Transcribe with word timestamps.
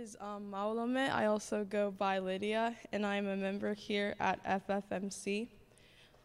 is 0.00 0.16
um. 0.18 0.54
I 0.54 1.26
also 1.26 1.62
go 1.62 1.90
by 1.90 2.20
Lydia, 2.20 2.74
and 2.90 3.04
I'm 3.04 3.26
a 3.26 3.36
member 3.36 3.74
here 3.74 4.14
at 4.18 4.42
FFMC. 4.44 5.48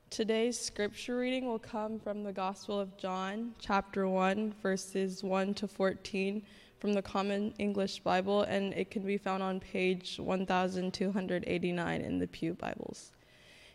Today's 0.09 0.57
scripture 0.57 1.17
reading 1.17 1.45
will 1.45 1.59
come 1.59 1.99
from 1.99 2.23
the 2.23 2.31
Gospel 2.31 2.79
of 2.79 2.95
John, 2.95 3.53
chapter 3.59 4.07
1, 4.07 4.53
verses 4.63 5.25
1 5.25 5.55
to 5.55 5.67
14 5.67 6.41
from 6.79 6.93
the 6.93 7.01
Common 7.01 7.53
English 7.59 7.99
Bible, 7.99 8.43
and 8.43 8.73
it 8.75 8.89
can 8.89 9.01
be 9.03 9.17
found 9.17 9.43
on 9.43 9.59
page 9.59 10.19
1289 10.19 12.01
in 12.01 12.19
the 12.19 12.27
Pew 12.27 12.53
Bibles. 12.53 13.11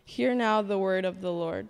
Hear 0.02 0.34
now 0.34 0.62
the 0.62 0.78
word 0.78 1.04
of 1.04 1.20
the 1.20 1.32
Lord. 1.32 1.68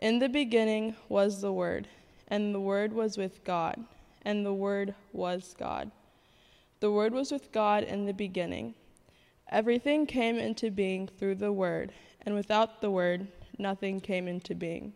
In 0.00 0.18
the 0.18 0.28
beginning 0.28 0.96
was 1.08 1.40
the 1.40 1.52
Word, 1.52 1.86
and 2.26 2.52
the 2.52 2.60
Word 2.60 2.92
was 2.92 3.16
with 3.16 3.44
God, 3.44 3.84
and 4.22 4.44
the 4.44 4.52
Word 4.52 4.96
was 5.12 5.54
God. 5.56 5.92
The 6.84 6.92
Word 6.92 7.14
was 7.14 7.32
with 7.32 7.50
God 7.50 7.82
in 7.82 8.04
the 8.04 8.12
beginning. 8.12 8.74
Everything 9.48 10.04
came 10.04 10.36
into 10.36 10.70
being 10.70 11.08
through 11.08 11.36
the 11.36 11.50
Word, 11.50 11.94
and 12.20 12.34
without 12.34 12.82
the 12.82 12.90
Word, 12.90 13.26
nothing 13.56 14.02
came 14.02 14.28
into 14.28 14.54
being. 14.54 14.92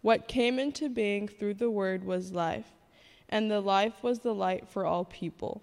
What 0.00 0.26
came 0.26 0.58
into 0.58 0.88
being 0.88 1.28
through 1.28 1.52
the 1.52 1.68
Word 1.68 2.02
was 2.02 2.32
life, 2.32 2.72
and 3.28 3.50
the 3.50 3.60
life 3.60 4.02
was 4.02 4.20
the 4.20 4.34
light 4.34 4.66
for 4.70 4.86
all 4.86 5.04
people. 5.04 5.62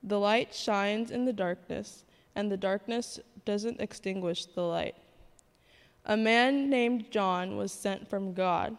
The 0.00 0.20
light 0.20 0.54
shines 0.54 1.10
in 1.10 1.24
the 1.24 1.32
darkness, 1.32 2.04
and 2.36 2.48
the 2.48 2.56
darkness 2.56 3.18
doesn't 3.44 3.80
extinguish 3.80 4.46
the 4.46 4.62
light. 4.62 4.94
A 6.04 6.16
man 6.16 6.70
named 6.70 7.10
John 7.10 7.56
was 7.56 7.72
sent 7.72 8.06
from 8.06 8.32
God. 8.32 8.76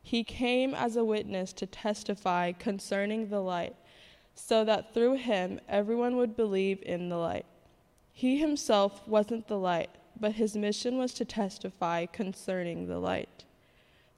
He 0.00 0.22
came 0.22 0.76
as 0.76 0.94
a 0.94 1.04
witness 1.04 1.52
to 1.54 1.66
testify 1.66 2.52
concerning 2.52 3.30
the 3.30 3.40
light 3.40 3.74
so 4.36 4.64
that 4.64 4.94
through 4.94 5.16
him 5.16 5.58
everyone 5.68 6.16
would 6.16 6.36
believe 6.36 6.78
in 6.82 7.08
the 7.08 7.16
light. 7.16 7.46
He 8.12 8.38
himself 8.38 9.06
wasn't 9.08 9.48
the 9.48 9.58
light, 9.58 9.90
but 10.18 10.32
his 10.32 10.56
mission 10.56 10.98
was 10.98 11.12
to 11.14 11.24
testify 11.24 12.06
concerning 12.06 12.86
the 12.86 12.98
light. 12.98 13.44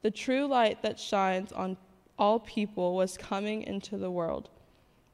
The 0.02 0.10
true 0.10 0.46
light 0.46 0.82
that 0.82 1.00
shines 1.00 1.50
on 1.52 1.76
all 2.18 2.40
people 2.40 2.94
was 2.94 3.16
coming 3.16 3.62
into 3.62 3.96
the 3.96 4.10
world. 4.10 4.50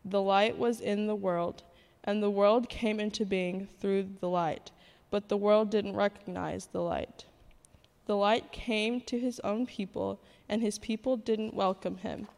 The 0.04 0.20
light 0.20 0.58
was 0.58 0.80
in 0.80 1.06
the 1.06 1.14
world, 1.14 1.62
and 2.02 2.22
the 2.22 2.30
world 2.30 2.68
came 2.68 3.00
into 3.00 3.24
being 3.24 3.68
through 3.80 4.08
the 4.20 4.28
light, 4.28 4.70
but 5.10 5.28
the 5.28 5.36
world 5.36 5.70
didn't 5.70 5.96
recognize 5.96 6.66
the 6.66 6.82
light. 6.82 7.24
The 8.06 8.16
light 8.16 8.52
came 8.52 9.00
to 9.02 9.18
his 9.18 9.40
own 9.40 9.64
people, 9.64 10.20
and 10.48 10.60
his 10.60 10.78
people 10.78 11.16
didn't 11.16 11.54
welcome 11.54 11.98
him. 11.98 12.28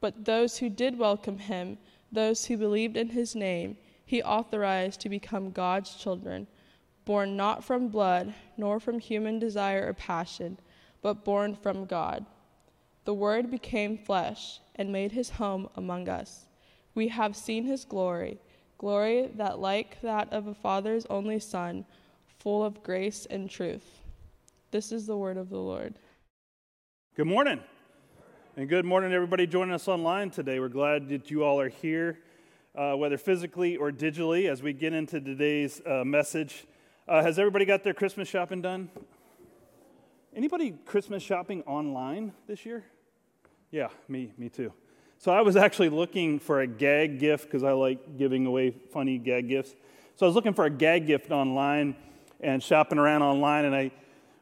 But 0.00 0.24
those 0.24 0.58
who 0.58 0.68
did 0.68 0.98
welcome 0.98 1.38
him, 1.38 1.78
those 2.10 2.46
who 2.46 2.56
believed 2.56 2.96
in 2.96 3.10
his 3.10 3.34
name, 3.34 3.76
he 4.04 4.22
authorized 4.22 5.00
to 5.00 5.08
become 5.08 5.50
God's 5.50 5.94
children, 5.94 6.46
born 7.04 7.36
not 7.36 7.62
from 7.62 7.88
blood, 7.88 8.34
nor 8.56 8.80
from 8.80 8.98
human 8.98 9.38
desire 9.38 9.86
or 9.86 9.94
passion, 9.94 10.58
but 11.02 11.24
born 11.24 11.54
from 11.54 11.84
God. 11.84 12.26
The 13.04 13.14
Word 13.14 13.50
became 13.50 13.98
flesh 13.98 14.60
and 14.74 14.92
made 14.92 15.12
his 15.12 15.30
home 15.30 15.68
among 15.76 16.08
us. 16.08 16.46
We 16.94 17.08
have 17.08 17.36
seen 17.36 17.64
his 17.64 17.84
glory, 17.84 18.38
glory 18.78 19.30
that 19.36 19.58
like 19.58 20.00
that 20.02 20.32
of 20.32 20.46
a 20.46 20.54
father's 20.54 21.06
only 21.06 21.38
son, 21.38 21.84
full 22.38 22.64
of 22.64 22.82
grace 22.82 23.26
and 23.26 23.48
truth. 23.48 24.00
This 24.70 24.92
is 24.92 25.06
the 25.06 25.16
word 25.16 25.36
of 25.36 25.50
the 25.50 25.58
Lord. 25.58 25.94
Good 27.16 27.26
morning. 27.26 27.60
And 28.56 28.68
good 28.68 28.84
morning, 28.84 29.12
everybody 29.12 29.46
joining 29.46 29.72
us 29.72 29.86
online 29.86 30.30
today. 30.30 30.58
We're 30.58 30.68
glad 30.68 31.08
that 31.10 31.30
you 31.30 31.44
all 31.44 31.60
are 31.60 31.68
here, 31.68 32.18
uh, 32.74 32.94
whether 32.94 33.16
physically 33.16 33.76
or 33.76 33.92
digitally, 33.92 34.50
as 34.50 34.60
we 34.60 34.72
get 34.72 34.92
into 34.92 35.20
today's 35.20 35.80
uh, 35.86 36.02
message. 36.04 36.66
Uh, 37.06 37.22
has 37.22 37.38
everybody 37.38 37.64
got 37.64 37.84
their 37.84 37.94
Christmas 37.94 38.26
shopping 38.28 38.60
done? 38.60 38.90
Anybody 40.34 40.72
Christmas 40.84 41.22
shopping 41.22 41.62
online 41.62 42.32
this 42.48 42.66
year? 42.66 42.84
Yeah, 43.70 43.86
me, 44.08 44.32
me 44.36 44.48
too. 44.48 44.72
So 45.18 45.30
I 45.30 45.42
was 45.42 45.54
actually 45.54 45.90
looking 45.90 46.40
for 46.40 46.60
a 46.60 46.66
gag 46.66 47.20
gift 47.20 47.44
because 47.44 47.62
I 47.62 47.70
like 47.70 48.18
giving 48.18 48.46
away 48.46 48.72
funny 48.72 49.18
gag 49.18 49.48
gifts. 49.48 49.76
So 50.16 50.26
I 50.26 50.28
was 50.28 50.34
looking 50.34 50.54
for 50.54 50.64
a 50.64 50.70
gag 50.70 51.06
gift 51.06 51.30
online 51.30 51.94
and 52.40 52.60
shopping 52.60 52.98
around 52.98 53.22
online, 53.22 53.66
and 53.66 53.76
I 53.76 53.92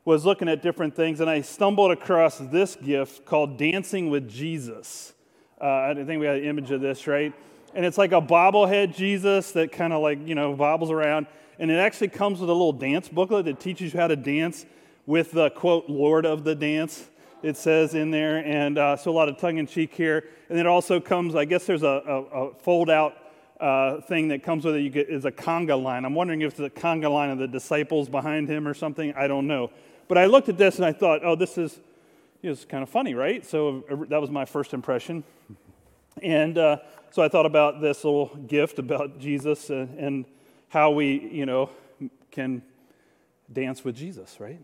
was 0.09 0.25
looking 0.25 0.49
at 0.49 0.63
different 0.63 0.97
things 0.97 1.21
and 1.21 1.29
I 1.29 1.43
stumbled 1.43 1.91
across 1.91 2.39
this 2.39 2.77
gift 2.77 3.27
called 3.27 3.59
Dancing 3.59 4.09
with 4.09 4.27
Jesus. 4.27 5.13
Uh, 5.61 5.67
I 5.67 5.93
think 5.95 6.19
we 6.19 6.25
got 6.25 6.37
an 6.37 6.45
image 6.45 6.71
of 6.71 6.81
this, 6.81 7.07
right? 7.07 7.35
And 7.75 7.85
it's 7.85 7.99
like 7.99 8.13
a 8.13 8.21
bobblehead 8.23 8.97
Jesus 8.97 9.53
that 9.53 9.71
kind 9.71 9.93
of 9.93 10.01
like, 10.01 10.27
you 10.27 10.35
know, 10.35 10.55
bobbles 10.55 10.91
around. 10.91 11.27
And 11.59 11.71
it 11.71 11.75
actually 11.75 12.09
comes 12.09 12.41
with 12.41 12.49
a 12.49 12.53
little 12.55 12.73
dance 12.73 13.07
booklet 13.07 13.45
that 13.45 13.61
teaches 13.61 13.93
you 13.93 14.01
how 14.01 14.07
to 14.07 14.17
dance 14.17 14.65
with 15.05 15.33
the 15.33 15.51
quote, 15.51 15.91
Lord 15.91 16.25
of 16.25 16.43
the 16.43 16.55
dance, 16.55 17.11
it 17.43 17.59
says 17.59 17.95
in 17.95 18.11
there. 18.11 18.39
And 18.39 18.79
uh, 18.79 18.97
so 18.97 19.11
a 19.11 19.13
lot 19.13 19.29
of 19.29 19.37
tongue 19.37 19.59
in 19.59 19.67
cheek 19.67 19.93
here. 19.93 20.25
And 20.49 20.59
it 20.59 20.67
also 20.67 21.01
comes, 21.01 21.35
I 21.35 21.45
guess 21.45 21.67
there's 21.67 21.83
a, 21.83 21.87
a, 21.87 22.23
a 22.23 22.55
fold 22.55 22.89
out 22.89 23.15
uh, 23.61 24.01
thing 24.01 24.29
that 24.29 24.43
comes 24.43 24.65
with 24.65 24.77
it 24.77 24.81
you 24.81 24.89
get, 24.89 25.11
is 25.11 25.27
a 25.27 25.33
conga 25.33 25.81
line. 25.81 26.07
I'm 26.07 26.15
wondering 26.15 26.41
if 26.41 26.59
it's 26.59 26.61
a 26.61 26.81
conga 26.81 27.13
line 27.13 27.29
of 27.29 27.39
the 27.39 27.49
disciples 27.49 28.09
behind 28.09 28.49
him 28.49 28.67
or 28.67 28.73
something. 28.73 29.13
I 29.13 29.27
don't 29.27 29.47
know. 29.47 29.71
But 30.09 30.19
I 30.19 30.25
looked 30.25 30.49
at 30.49 30.57
this 30.57 30.77
and 30.77 30.85
I 30.85 30.93
thought, 30.93 31.21
oh, 31.23 31.37
this 31.37 31.59
is, 31.59 31.79
you 32.43 32.49
know, 32.49 32.53
it's 32.53 32.65
kind 32.65 32.83
of 32.83 32.89
funny, 32.89 33.15
right? 33.15 33.45
So 33.45 33.85
that 34.09 34.21
was 34.21 34.31
my 34.31 34.45
first 34.45 34.73
impression. 34.73 35.23
And 36.23 36.59
uh, 36.59 36.79
so 37.11 37.23
I 37.23 37.29
thought 37.29 37.47
about 37.47 37.81
this 37.81 38.05
little 38.05 38.35
gift 38.47 38.79
about 38.79 39.19
Jesus 39.19 39.71
and, 39.71 39.99
and 39.99 40.25
how 40.69 40.91
we, 40.91 41.29
you 41.31 41.47
know, 41.47 41.71
can 42.31 42.63
dance 43.53 43.85
with 43.85 43.97
Jesus, 43.97 44.39
right? 44.41 44.61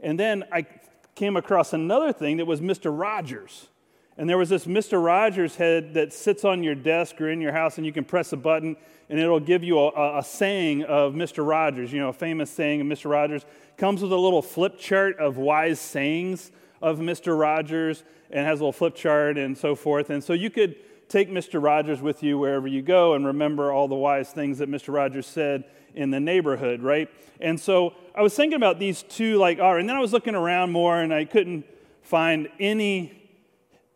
And 0.00 0.18
then 0.18 0.44
I 0.52 0.66
came 1.14 1.36
across 1.36 1.72
another 1.72 2.12
thing 2.12 2.36
that 2.38 2.46
was 2.46 2.60
Mr. 2.60 2.96
Rogers. 2.96 3.68
And 4.16 4.28
there 4.28 4.38
was 4.38 4.48
this 4.48 4.66
Mr. 4.66 5.02
Rogers 5.02 5.56
head 5.56 5.94
that 5.94 6.12
sits 6.12 6.44
on 6.44 6.62
your 6.62 6.74
desk 6.74 7.20
or 7.20 7.30
in 7.30 7.40
your 7.40 7.52
house, 7.52 7.76
and 7.76 7.86
you 7.86 7.92
can 7.92 8.04
press 8.04 8.32
a 8.32 8.36
button, 8.36 8.76
and 9.08 9.18
it'll 9.18 9.40
give 9.40 9.62
you 9.62 9.78
a, 9.78 10.18
a 10.18 10.22
saying 10.22 10.82
of 10.84 11.14
Mr. 11.14 11.46
Rogers, 11.46 11.92
you 11.92 12.00
know, 12.00 12.08
a 12.08 12.12
famous 12.12 12.50
saying 12.50 12.80
of 12.80 12.86
Mr. 12.86 13.10
Rogers. 13.10 13.44
Comes 13.78 14.02
with 14.02 14.10
a 14.10 14.16
little 14.16 14.42
flip 14.42 14.76
chart 14.76 15.18
of 15.20 15.36
wise 15.36 15.78
sayings 15.78 16.50
of 16.82 16.98
Mr. 16.98 17.38
Rogers 17.38 18.02
and 18.28 18.44
has 18.44 18.58
a 18.58 18.64
little 18.64 18.72
flip 18.72 18.96
chart 18.96 19.38
and 19.38 19.56
so 19.56 19.76
forth. 19.76 20.10
And 20.10 20.22
so 20.22 20.32
you 20.32 20.50
could 20.50 20.74
take 21.08 21.30
Mr. 21.30 21.62
Rogers 21.62 22.02
with 22.02 22.24
you 22.24 22.38
wherever 22.38 22.66
you 22.66 22.82
go 22.82 23.14
and 23.14 23.24
remember 23.24 23.70
all 23.70 23.86
the 23.86 23.94
wise 23.94 24.30
things 24.30 24.58
that 24.58 24.68
Mr. 24.68 24.92
Rogers 24.92 25.28
said 25.28 25.64
in 25.94 26.10
the 26.10 26.18
neighborhood, 26.18 26.82
right? 26.82 27.08
And 27.40 27.58
so 27.58 27.94
I 28.16 28.22
was 28.22 28.34
thinking 28.34 28.56
about 28.56 28.80
these 28.80 29.04
two, 29.04 29.36
like, 29.36 29.60
right, 29.60 29.78
and 29.78 29.88
then 29.88 29.96
I 29.96 30.00
was 30.00 30.12
looking 30.12 30.34
around 30.34 30.72
more 30.72 31.00
and 31.00 31.14
I 31.14 31.24
couldn't 31.24 31.64
find 32.02 32.48
any 32.58 33.30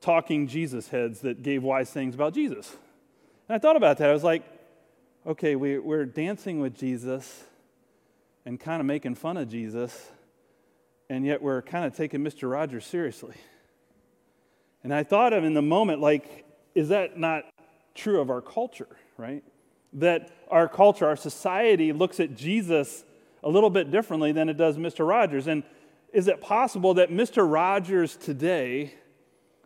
talking 0.00 0.46
Jesus 0.46 0.88
heads 0.88 1.22
that 1.22 1.42
gave 1.42 1.64
wise 1.64 1.90
things 1.90 2.14
about 2.14 2.34
Jesus. 2.34 2.76
And 3.48 3.56
I 3.56 3.58
thought 3.58 3.76
about 3.76 3.98
that. 3.98 4.08
I 4.08 4.12
was 4.12 4.22
like, 4.24 4.44
okay, 5.26 5.56
we, 5.56 5.80
we're 5.80 6.06
dancing 6.06 6.60
with 6.60 6.76
Jesus 6.76 7.44
and 8.44 8.58
kind 8.58 8.80
of 8.80 8.86
making 8.86 9.14
fun 9.14 9.36
of 9.36 9.48
Jesus, 9.48 10.10
and 11.08 11.24
yet 11.24 11.42
we're 11.42 11.62
kind 11.62 11.84
of 11.84 11.96
taking 11.96 12.20
Mr. 12.20 12.50
Rogers 12.50 12.84
seriously. 12.84 13.34
And 14.82 14.92
I 14.92 15.04
thought 15.04 15.32
of 15.32 15.44
in 15.44 15.54
the 15.54 15.62
moment, 15.62 16.00
like, 16.00 16.44
is 16.74 16.88
that 16.88 17.18
not 17.18 17.44
true 17.94 18.20
of 18.20 18.30
our 18.30 18.40
culture, 18.40 18.88
right? 19.16 19.44
That 19.92 20.30
our 20.50 20.68
culture, 20.68 21.06
our 21.06 21.16
society 21.16 21.92
looks 21.92 22.18
at 22.18 22.34
Jesus 22.34 23.04
a 23.42 23.48
little 23.48 23.70
bit 23.70 23.90
differently 23.90 24.32
than 24.32 24.48
it 24.48 24.56
does 24.56 24.76
Mr. 24.76 25.06
Rogers. 25.06 25.46
And 25.46 25.62
is 26.12 26.28
it 26.28 26.40
possible 26.40 26.94
that 26.94 27.10
Mr. 27.10 27.50
Rogers 27.50 28.16
today 28.16 28.94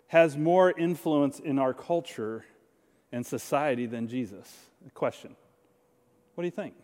has 0.08 0.36
more 0.36 0.70
influence 0.70 1.40
in 1.40 1.58
our 1.58 1.74
culture 1.74 2.44
and 3.12 3.24
society 3.24 3.86
than 3.86 4.08
Jesus? 4.08 4.52
Question. 4.94 5.34
What 6.34 6.42
do 6.42 6.46
you 6.46 6.52
think? 6.52 6.74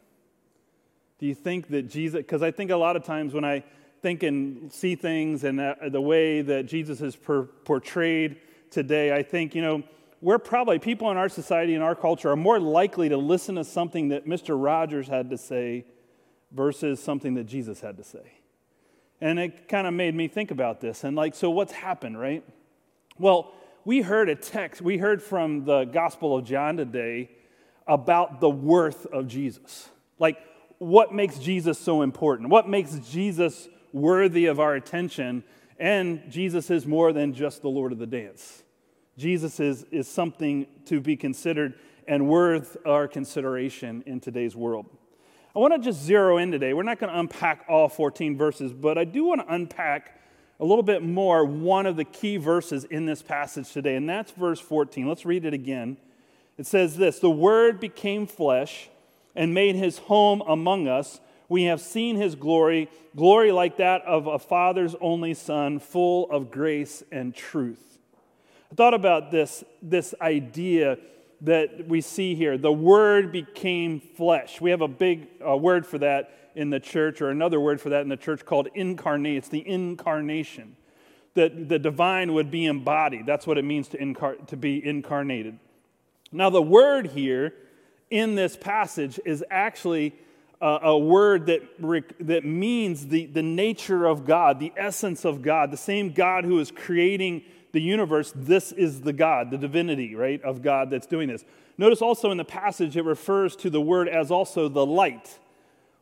Do 1.23 1.29
you 1.29 1.37
think 1.37 1.69
that 1.69 1.83
Jesus, 1.83 2.19
because 2.19 2.43
I 2.43 2.51
think 2.51 2.73
a 2.73 2.77
lot 2.77 2.97
of 2.97 3.05
times 3.05 3.33
when 3.33 3.45
I 3.45 3.63
think 4.01 4.25
and 4.25 4.73
see 4.73 4.97
things 4.97 5.45
and 5.45 5.57
the 5.57 6.01
way 6.01 6.43
that 6.43 6.67
Jesus 6.67 7.01
is 7.01 7.15
per, 7.15 7.45
portrayed 7.45 8.41
today, 8.73 9.15
I 9.15 9.23
think, 9.23 9.55
you 9.55 9.63
know, 9.63 9.85
we're 10.21 10.41
probably, 10.41 10.81
people 10.81 11.13
in 11.13 11.17
our 11.17 11.29
society 11.29 11.75
and 11.75 11.85
our 11.85 11.95
culture 11.95 12.33
are 12.33 12.37
more 12.37 12.59
likely 12.59 13.09
to 13.09 13.17
listen 13.17 13.55
to 13.55 13.63
something 13.63 14.09
that 14.09 14.27
Mr. 14.27 14.61
Rogers 14.61 15.07
had 15.07 15.31
to 15.31 15.39
say 15.39 15.85
versus 16.51 17.01
something 17.01 17.35
that 17.35 17.45
Jesus 17.45 17.81
had 17.81 17.99
to 17.99 18.03
say. 18.03 18.41
And 19.21 19.39
it 19.39 19.69
kind 19.69 19.87
of 19.87 19.95
made 19.95 20.17
me 20.17 20.27
think 20.27 20.51
about 20.51 20.81
this. 20.81 21.05
And, 21.05 21.15
like, 21.15 21.37
so 21.37 21.51
what's 21.51 21.73
happened, 21.73 22.19
right? 22.19 22.43
Well, 23.17 23.53
we 23.85 24.01
heard 24.01 24.29
a 24.29 24.35
text, 24.35 24.83
we 24.83 24.99
heard 24.99 25.23
from 25.23 25.67
the 25.67 25.85
Gospel 25.85 26.37
of 26.37 26.45
John 26.45 26.77
today 26.77 27.31
about 27.87 28.41
the 28.41 28.51
worth 28.51 29.07
of 29.07 29.29
Jesus. 29.29 29.89
Like, 30.19 30.39
what 30.83 31.15
makes 31.15 31.39
Jesus 31.39 31.79
so 31.79 32.03
important? 32.03 32.49
What 32.49 32.69
makes 32.69 32.95
Jesus 33.11 33.69
worthy 33.93 34.47
of 34.47 34.59
our 34.59 34.75
attention? 34.75 35.45
And 35.79 36.23
Jesus 36.29 36.71
is 36.71 36.87
more 36.87 37.13
than 37.13 37.35
just 37.35 37.63
the 37.63 37.69
Lord 37.69 37.93
of 37.93 37.99
the 37.99 38.07
dance. 38.07 38.65
Jesus 39.17 39.61
is, 39.61 39.85
is 39.93 40.09
something 40.09 40.67
to 40.87 41.01
be 41.01 41.17
considered. 41.17 41.75
and 42.09 42.29
worth 42.29 42.77
our 42.85 43.07
consideration 43.07 44.03
in 44.07 44.19
today's 44.19 44.57
world. 44.57 44.87
I 45.55 45.61
want 45.61 45.73
to 45.73 45.79
just 45.79 46.03
zero 46.03 46.39
in 46.39 46.51
today. 46.51 46.75
We're 46.75 46.83
not 46.83 46.99
going 46.99 47.13
to 47.13 47.19
unpack 47.19 47.65
all 47.69 47.89
14 47.89 48.37
verses, 48.37 48.73
but 48.73 48.99
I 48.99 49.05
do 49.05 49.25
want 49.25 49.47
to 49.47 49.55
unpack 49.55 50.21
a 50.59 50.65
little 50.65 50.83
bit 50.83 51.05
more 51.05 51.45
one 51.45 51.87
of 51.87 51.95
the 51.95 52.05
key 52.05 52.39
verses 52.39 52.83
in 52.83 53.07
this 53.07 53.23
passage 53.23 53.71
today, 53.71 53.95
and 53.95 54.09
that's 54.09 54.33
verse 54.33 54.59
14. 54.59 55.07
Let's 55.07 55.25
read 55.25 55.45
it 55.45 55.55
again. 55.55 55.97
It 56.59 56.67
says 56.67 56.97
this 56.97 57.21
The 57.21 57.31
Word 57.31 57.79
became 57.79 58.27
flesh 58.27 58.91
and 59.35 59.55
made 59.55 59.77
his 59.77 59.99
home 59.99 60.43
among 60.47 60.89
us. 60.89 61.21
We 61.49 61.65
have 61.65 61.81
seen 61.81 62.17
his 62.17 62.35
glory, 62.35 62.89
glory 63.15 63.53
like 63.53 63.77
that 63.77 64.03
of 64.03 64.27
a 64.27 64.39
father's 64.39 64.95
only 65.01 65.35
son, 65.35 65.79
full 65.79 66.31
of 66.31 66.51
grace 66.51 67.03
and 67.13 67.35
truth. 67.35 67.99
I 68.71 68.75
thought 68.75 68.95
about 68.95 69.31
this, 69.31 69.63
this 69.83 70.15
idea 70.21 70.99
that 71.43 71.89
we 71.89 72.01
see 72.01 72.35
here. 72.35 72.57
The 72.57 72.73
Word 72.73 73.33
became 73.33 74.01
flesh. 74.01 74.61
We 74.61 74.71
have 74.71 74.81
a 74.81 74.89
big 74.89 75.29
uh, 75.47 75.57
word 75.57 75.87
for 75.87 75.99
that 75.99 76.53
in 76.55 76.71
the 76.71 76.81
church, 76.81 77.21
or 77.21 77.31
another 77.31 77.61
word 77.61 77.81
for 77.81 77.89
that 77.91 78.03
in 78.03 78.09
the 78.09 78.17
church 78.17 78.45
called 78.45 78.69
incarnate. 78.75 79.39
It's 79.39 79.49
the 79.49 79.67
incarnation. 79.67 80.77
That 81.35 81.69
the 81.69 81.79
divine 81.79 82.35
would 82.35 82.51
be 82.51 82.67
embodied. 82.67 83.27
That's 83.27 83.47
what 83.47 83.57
it 83.57 83.65
means 83.65 83.89
to, 83.89 83.99
incar- 83.99 84.47
to 84.49 84.57
be 84.57 84.85
incarnated. 84.85 85.59
Now, 86.31 86.51
the 86.51 86.63
word 86.63 87.09
here 87.09 87.55
in 88.13 88.35
this 88.35 88.57
passage 88.57 89.19
is 89.25 89.43
actually 89.51 90.15
uh, 90.61 90.79
a 90.83 90.97
word 90.97 91.47
that, 91.47 91.63
that 92.21 92.45
means 92.45 93.09
the, 93.09 93.27
the 93.27 93.43
nature 93.43 94.07
of 94.07 94.25
God, 94.25 94.61
the 94.61 94.73
essence 94.77 95.25
of 95.25 95.43
God, 95.43 95.71
the 95.71 95.77
same 95.77 96.13
God 96.13 96.45
who 96.45 96.61
is 96.61 96.71
creating 96.71 97.43
the 97.73 97.81
universe. 97.81 98.33
This 98.37 98.71
is 98.71 99.01
the 99.01 99.15
God, 99.15 99.51
the 99.51 99.57
divinity, 99.57 100.15
right, 100.15 100.41
of 100.43 100.63
God 100.63 100.91
that's 100.91 101.07
doing 101.07 101.29
this. 101.29 101.45
Notice 101.79 102.03
also 102.03 102.31
in 102.31 102.37
the 102.37 102.45
passage 102.45 102.97
it 102.97 103.05
refers 103.05 103.57
to 103.57 103.71
the 103.71 103.81
word 103.81 104.09
as 104.09 104.31
also 104.31 104.69
the 104.69 104.85
light. 104.87 105.39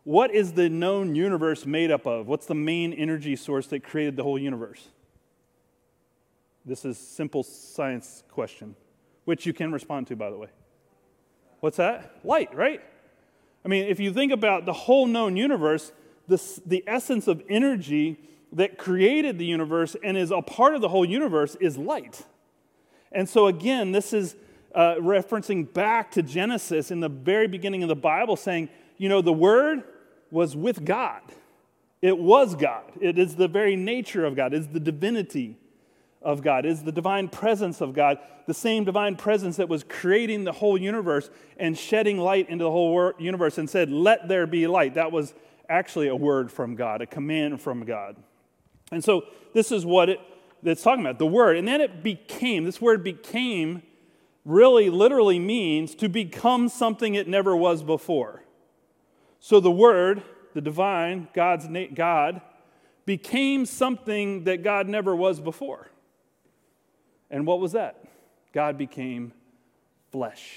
What 0.02 0.34
is 0.34 0.52
the 0.52 0.68
known 0.68 1.14
universe 1.14 1.64
made 1.64 1.92
up 1.92 2.06
of? 2.06 2.26
What's 2.26 2.46
the 2.46 2.54
main 2.54 2.92
energy 2.92 3.36
source 3.36 3.68
that 3.68 3.84
created 3.84 4.16
the 4.16 4.24
whole 4.24 4.38
universe? 4.38 4.88
This 6.66 6.84
is 6.84 6.98
simple 6.98 7.44
science 7.44 8.24
question 8.28 8.74
which 9.24 9.46
you 9.46 9.52
can 9.52 9.70
respond 9.70 10.08
to, 10.08 10.16
by 10.16 10.28
the 10.28 10.36
way. 10.36 10.48
What's 11.60 11.76
that? 11.76 12.14
Light, 12.24 12.54
right? 12.54 12.80
I 13.64 13.68
mean, 13.68 13.86
if 13.86 14.00
you 14.00 14.12
think 14.12 14.32
about 14.32 14.64
the 14.64 14.72
whole 14.72 15.06
known 15.06 15.36
universe, 15.36 15.92
this, 16.26 16.60
the 16.64 16.82
essence 16.86 17.28
of 17.28 17.42
energy 17.48 18.18
that 18.52 18.78
created 18.78 19.38
the 19.38 19.44
universe 19.44 19.96
and 20.02 20.16
is 20.16 20.30
a 20.30 20.42
part 20.42 20.74
of 20.74 20.80
the 20.80 20.88
whole 20.88 21.04
universe 21.04 21.56
is 21.60 21.76
light. 21.76 22.24
And 23.12 23.28
so, 23.28 23.46
again, 23.46 23.92
this 23.92 24.12
is 24.12 24.36
uh, 24.74 24.94
referencing 24.94 25.72
back 25.72 26.10
to 26.12 26.22
Genesis 26.22 26.90
in 26.90 27.00
the 27.00 27.08
very 27.08 27.48
beginning 27.48 27.82
of 27.82 27.88
the 27.88 27.96
Bible, 27.96 28.36
saying, 28.36 28.68
you 28.96 29.08
know, 29.08 29.20
the 29.20 29.32
Word 29.32 29.84
was 30.30 30.56
with 30.56 30.84
God. 30.84 31.22
It 32.00 32.16
was 32.16 32.54
God. 32.54 32.84
It 33.00 33.18
is 33.18 33.36
the 33.36 33.48
very 33.48 33.76
nature 33.76 34.24
of 34.24 34.36
God, 34.36 34.54
it 34.54 34.58
is 34.58 34.68
the 34.68 34.80
divinity 34.80 35.56
of 36.22 36.43
God, 36.43 36.67
is 36.67 36.82
the 36.82 36.93
divine 36.93 37.28
presence 37.28 37.81
of 37.81 37.94
God, 37.94 38.19
the 38.46 38.55
same 38.55 38.84
divine 38.84 39.17
presence 39.17 39.56
that 39.56 39.69
was 39.69 39.84
creating 39.88 40.44
the 40.44 40.52
whole 40.52 40.76
universe 40.76 41.31
and 41.56 41.76
shedding 41.76 42.19
light 42.19 42.49
into 42.50 42.64
the 42.64 42.70
whole 42.70 43.12
universe 43.19 43.58
and 43.58 43.69
said, 43.69 43.90
Let 43.90 44.28
there 44.28 44.46
be 44.46 44.67
light. 44.67 44.94
That 44.94 45.12
was 45.12 45.34
actually 45.69 46.08
a 46.08 46.17
word 46.17 46.50
from 46.50 46.75
God, 46.75 47.00
a 47.00 47.06
command 47.06 47.61
from 47.61 47.84
God. 47.84 48.17
And 48.93 49.02
so 49.02 49.25
this 49.55 49.72
is 49.72 49.87
what 49.87 50.08
it, 50.08 50.20
it's 50.62 50.82
talking 50.82 51.05
about 51.05 51.19
the 51.19 51.26
word. 51.26 51.56
And 51.56 51.67
then 51.67 51.81
it 51.81 52.02
became, 52.02 52.64
this 52.64 52.81
word 52.81 53.02
became 53.02 53.82
really 54.44 54.90
literally 54.90 55.38
means 55.38 55.94
to 55.94 56.08
become 56.08 56.69
something 56.69 57.14
it 57.14 57.28
never 57.28 57.56
was 57.56 57.82
before. 57.82 58.43
So 59.38 59.61
the 59.61 59.70
word, 59.70 60.22
the 60.55 60.61
divine, 60.61 61.28
God's 61.32 61.69
God, 61.94 62.43
became 63.06 63.64
something 63.64 64.44
that 64.44 64.62
God 64.62 64.88
never 64.88 65.14
was 65.17 65.40
before. 65.40 65.89
And 67.31 67.47
what 67.47 67.61
was 67.61 67.73
that? 67.73 68.05
God 68.53 68.77
became 68.77 69.32
flesh. 70.11 70.56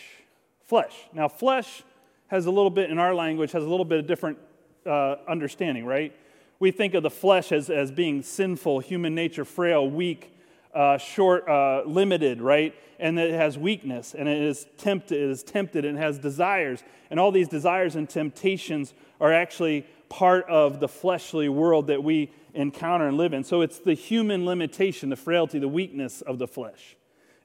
Flesh. 0.61 0.95
Now, 1.13 1.27
flesh 1.27 1.83
has 2.27 2.45
a 2.45 2.51
little 2.51 2.71
bit, 2.71 2.89
in 2.89 2.97
our 2.97 3.13
language, 3.13 3.51
has 3.51 3.63
a 3.63 3.69
little 3.69 3.85
bit 3.85 3.99
of 3.99 4.07
different 4.07 4.39
uh, 4.85 5.17
understanding, 5.27 5.85
right? 5.85 6.15
We 6.59 6.71
think 6.71 6.93
of 6.93 7.03
the 7.03 7.09
flesh 7.09 7.51
as, 7.51 7.69
as 7.69 7.91
being 7.91 8.23
sinful, 8.23 8.79
human 8.79 9.13
nature, 9.13 9.45
frail, 9.45 9.87
weak, 9.89 10.33
uh, 10.73 10.97
short, 10.97 11.47
uh, 11.47 11.83
limited, 11.85 12.41
right? 12.41 12.73
And 12.99 13.19
it 13.19 13.33
has 13.33 13.57
weakness, 13.57 14.15
and 14.15 14.27
it 14.27 14.41
is 14.41 14.65
tempted, 14.77 15.21
it 15.21 15.29
is 15.29 15.43
tempted, 15.43 15.85
and 15.85 15.97
has 15.97 16.17
desires. 16.17 16.83
And 17.11 17.19
all 17.19 17.31
these 17.31 17.47
desires 17.47 17.95
and 17.95 18.09
temptations 18.09 18.93
are 19.19 19.31
actually 19.31 19.85
part 20.13 20.47
of 20.47 20.79
the 20.79 20.87
fleshly 20.87 21.49
world 21.49 21.87
that 21.87 22.03
we 22.03 22.31
encounter 22.53 23.07
and 23.07 23.17
live 23.17 23.33
in. 23.33 23.43
So 23.43 23.61
it's 23.61 23.79
the 23.79 23.95
human 23.95 24.45
limitation, 24.45 25.09
the 25.09 25.15
frailty, 25.15 25.57
the 25.57 25.67
weakness 25.67 26.21
of 26.21 26.37
the 26.37 26.47
flesh. 26.47 26.95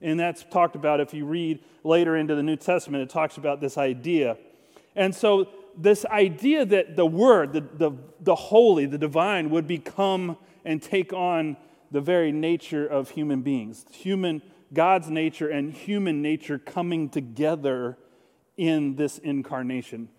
And 0.02 0.20
that's 0.20 0.44
talked 0.44 0.76
about 0.76 1.00
if 1.00 1.14
you 1.14 1.24
read 1.24 1.60
later 1.82 2.14
into 2.14 2.34
the 2.34 2.42
New 2.42 2.56
Testament, 2.56 3.02
it 3.02 3.08
talks 3.08 3.38
about 3.38 3.62
this 3.62 3.78
idea. 3.78 4.36
And 4.94 5.14
so, 5.14 5.48
this 5.78 6.04
idea 6.06 6.66
that 6.66 6.94
the 6.94 7.06
Word, 7.06 7.54
the, 7.54 7.60
the, 7.60 7.92
the 8.20 8.34
holy, 8.34 8.84
the 8.84 8.98
divine, 8.98 9.48
would 9.48 9.66
become 9.66 10.36
and 10.64 10.82
take 10.82 11.14
on 11.14 11.56
the 11.90 12.02
very 12.02 12.32
nature 12.32 12.86
of 12.86 13.10
human 13.10 13.40
beings, 13.40 13.86
human, 13.92 14.42
God's 14.74 15.08
nature 15.08 15.48
and 15.48 15.72
human 15.72 16.20
nature 16.20 16.58
coming 16.58 17.08
together 17.08 17.96
in 18.58 18.96
this 18.96 19.16
incarnation. 19.18 20.10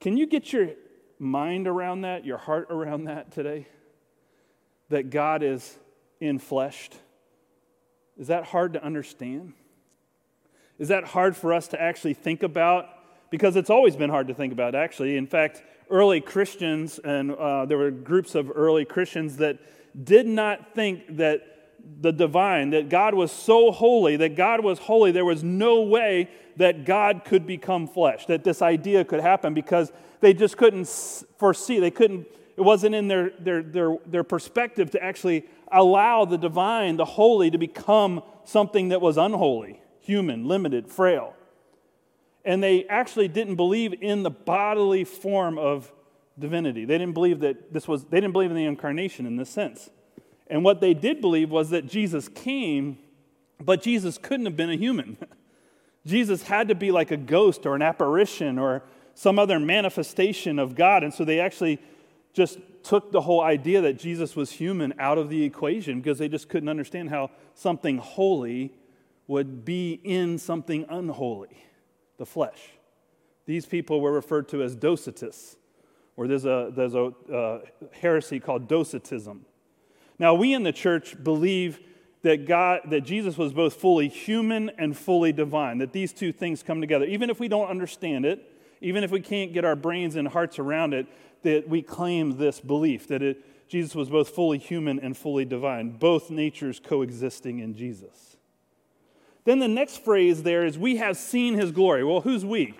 Can 0.00 0.16
you 0.16 0.26
get 0.26 0.52
your 0.52 0.70
mind 1.18 1.66
around 1.66 2.02
that, 2.02 2.24
your 2.24 2.38
heart 2.38 2.68
around 2.70 3.04
that 3.04 3.32
today? 3.32 3.66
that 4.88 5.10
God 5.10 5.42
is 5.42 5.76
infleshed? 6.20 6.92
Is 8.16 8.28
that 8.28 8.44
hard 8.44 8.72
to 8.72 8.84
understand? 8.84 9.52
Is 10.78 10.88
that 10.88 11.04
hard 11.04 11.36
for 11.36 11.52
us 11.52 11.68
to 11.68 11.80
actually 11.80 12.14
think 12.14 12.42
about? 12.42 12.88
Because 13.30 13.56
it's 13.56 13.70
always 13.70 13.96
been 13.96 14.10
hard 14.10 14.28
to 14.28 14.34
think 14.34 14.52
about, 14.52 14.74
actually. 14.74 15.16
In 15.16 15.26
fact, 15.26 15.62
early 15.90 16.20
Christians, 16.20 16.98
and 16.98 17.32
uh, 17.32 17.66
there 17.66 17.78
were 17.78 17.90
groups 17.90 18.34
of 18.34 18.50
early 18.54 18.84
Christians 18.84 19.36
that 19.36 19.58
did 20.04 20.26
not 20.26 20.74
think 20.74 21.16
that 21.16 21.42
the 22.00 22.12
divine, 22.12 22.70
that 22.70 22.88
God 22.88 23.14
was 23.14 23.30
so 23.30 23.70
holy, 23.70 24.16
that 24.16 24.36
God 24.36 24.62
was 24.62 24.78
holy, 24.78 25.12
there 25.12 25.24
was 25.24 25.42
no 25.42 25.82
way 25.82 26.28
that 26.56 26.84
God 26.84 27.22
could 27.24 27.46
become 27.46 27.86
flesh, 27.86 28.26
that 28.26 28.44
this 28.44 28.62
idea 28.62 29.04
could 29.04 29.20
happen 29.20 29.54
because 29.54 29.92
they 30.20 30.34
just 30.34 30.56
couldn't 30.56 30.88
foresee, 31.38 31.78
they 31.78 31.90
couldn't 31.90 32.26
it 32.58 32.64
wasn't 32.64 32.92
in 32.96 33.06
their, 33.06 33.30
their, 33.38 33.62
their, 33.62 33.96
their 34.04 34.24
perspective 34.24 34.90
to 34.90 35.02
actually 35.02 35.46
allow 35.70 36.24
the 36.24 36.36
divine, 36.36 36.96
the 36.96 37.04
holy, 37.04 37.52
to 37.52 37.58
become 37.58 38.20
something 38.44 38.88
that 38.88 39.00
was 39.00 39.16
unholy, 39.16 39.80
human, 40.00 40.48
limited, 40.48 40.88
frail. 40.88 41.36
And 42.44 42.60
they 42.60 42.84
actually 42.86 43.28
didn't 43.28 43.54
believe 43.54 43.94
in 44.02 44.24
the 44.24 44.30
bodily 44.30 45.04
form 45.04 45.56
of 45.56 45.92
divinity. 46.36 46.84
They 46.84 46.98
didn't 46.98 47.14
believe 47.14 47.38
that 47.40 47.72
this 47.72 47.86
was, 47.86 48.06
they 48.06 48.16
didn't 48.16 48.32
believe 48.32 48.50
in 48.50 48.56
the 48.56 48.64
incarnation 48.64 49.24
in 49.24 49.36
this 49.36 49.50
sense. 49.50 49.88
And 50.48 50.64
what 50.64 50.80
they 50.80 50.94
did 50.94 51.20
believe 51.20 51.50
was 51.50 51.70
that 51.70 51.86
Jesus 51.86 52.26
came, 52.26 52.98
but 53.60 53.82
Jesus 53.82 54.18
couldn't 54.18 54.46
have 54.46 54.56
been 54.56 54.70
a 54.70 54.76
human. 54.76 55.16
Jesus 56.06 56.42
had 56.42 56.66
to 56.68 56.74
be 56.74 56.90
like 56.90 57.12
a 57.12 57.16
ghost 57.16 57.66
or 57.66 57.76
an 57.76 57.82
apparition 57.82 58.58
or 58.58 58.82
some 59.18 59.36
other 59.36 59.58
manifestation 59.58 60.60
of 60.60 60.76
God. 60.76 61.02
And 61.02 61.12
so 61.12 61.24
they 61.24 61.40
actually 61.40 61.80
just 62.32 62.58
took 62.84 63.10
the 63.10 63.22
whole 63.22 63.40
idea 63.40 63.80
that 63.80 63.94
Jesus 63.98 64.36
was 64.36 64.52
human 64.52 64.94
out 65.00 65.18
of 65.18 65.28
the 65.28 65.42
equation 65.42 66.00
because 66.00 66.18
they 66.18 66.28
just 66.28 66.48
couldn't 66.48 66.68
understand 66.68 67.10
how 67.10 67.32
something 67.52 67.98
holy 67.98 68.72
would 69.26 69.64
be 69.64 70.00
in 70.04 70.38
something 70.38 70.86
unholy, 70.88 71.64
the 72.18 72.24
flesh. 72.24 72.60
These 73.44 73.66
people 73.66 74.00
were 74.00 74.12
referred 74.12 74.48
to 74.50 74.62
as 74.62 74.76
Docetists, 74.76 75.56
or 76.16 76.28
there's 76.28 76.44
a, 76.44 76.70
there's 76.72 76.94
a 76.94 77.06
uh, 77.32 77.60
heresy 77.90 78.38
called 78.38 78.68
Docetism. 78.68 79.44
Now, 80.20 80.34
we 80.34 80.54
in 80.54 80.62
the 80.62 80.72
church 80.72 81.16
believe 81.20 81.80
that 82.22 82.46
God, 82.46 82.82
that 82.90 83.00
Jesus 83.00 83.36
was 83.36 83.52
both 83.52 83.74
fully 83.74 84.06
human 84.06 84.70
and 84.78 84.96
fully 84.96 85.32
divine, 85.32 85.78
that 85.78 85.92
these 85.92 86.12
two 86.12 86.30
things 86.30 86.62
come 86.62 86.80
together. 86.80 87.04
Even 87.04 87.30
if 87.30 87.40
we 87.40 87.48
don't 87.48 87.68
understand 87.68 88.24
it, 88.24 88.54
even 88.80 89.04
if 89.04 89.10
we 89.10 89.20
can't 89.20 89.52
get 89.52 89.64
our 89.64 89.76
brains 89.76 90.16
and 90.16 90.28
hearts 90.28 90.58
around 90.58 90.94
it, 90.94 91.06
that 91.42 91.68
we 91.68 91.82
claim 91.82 92.36
this 92.36 92.60
belief 92.60 93.08
that 93.08 93.22
it, 93.22 93.68
Jesus 93.68 93.94
was 93.94 94.08
both 94.08 94.30
fully 94.30 94.58
human 94.58 94.98
and 94.98 95.16
fully 95.16 95.44
divine, 95.44 95.90
both 95.90 96.30
natures 96.30 96.80
coexisting 96.80 97.58
in 97.58 97.74
Jesus. 97.74 98.36
Then 99.44 99.58
the 99.58 99.68
next 99.68 100.04
phrase 100.04 100.42
there 100.42 100.64
is, 100.64 100.78
We 100.78 100.96
have 100.96 101.16
seen 101.16 101.54
his 101.54 101.70
glory. 101.70 102.04
Well, 102.04 102.20
who's 102.20 102.44
we? 102.44 102.74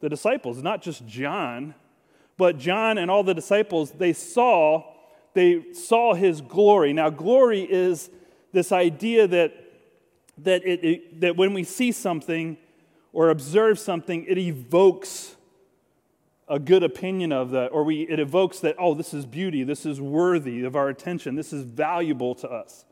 The 0.00 0.08
disciples, 0.08 0.62
not 0.62 0.82
just 0.82 1.06
John, 1.06 1.74
but 2.36 2.58
John 2.58 2.98
and 2.98 3.10
all 3.10 3.22
the 3.22 3.34
disciples, 3.34 3.92
they 3.92 4.12
saw, 4.12 4.84
they 5.34 5.72
saw 5.72 6.14
his 6.14 6.40
glory. 6.40 6.92
Now, 6.92 7.10
glory 7.10 7.62
is 7.62 8.10
this 8.52 8.70
idea 8.70 9.26
that, 9.28 9.54
that, 10.38 10.64
it, 10.64 10.84
it, 10.84 11.20
that 11.20 11.36
when 11.36 11.54
we 11.54 11.64
see 11.64 11.90
something, 11.92 12.58
or 13.14 13.30
observe 13.30 13.78
something, 13.78 14.26
it 14.28 14.36
evokes 14.36 15.33
a 16.54 16.58
good 16.60 16.84
opinion 16.84 17.32
of 17.32 17.50
that, 17.50 17.66
or 17.72 17.82
we, 17.82 18.02
it 18.02 18.20
evokes 18.20 18.60
that, 18.60 18.76
oh, 18.78 18.94
this 18.94 19.12
is 19.12 19.26
beauty, 19.26 19.64
this 19.64 19.84
is 19.84 20.00
worthy 20.00 20.62
of 20.62 20.76
our 20.76 20.88
attention, 20.88 21.34
this 21.34 21.52
is 21.52 21.64
valuable 21.64 22.32
to 22.36 22.48
us. 22.48 22.84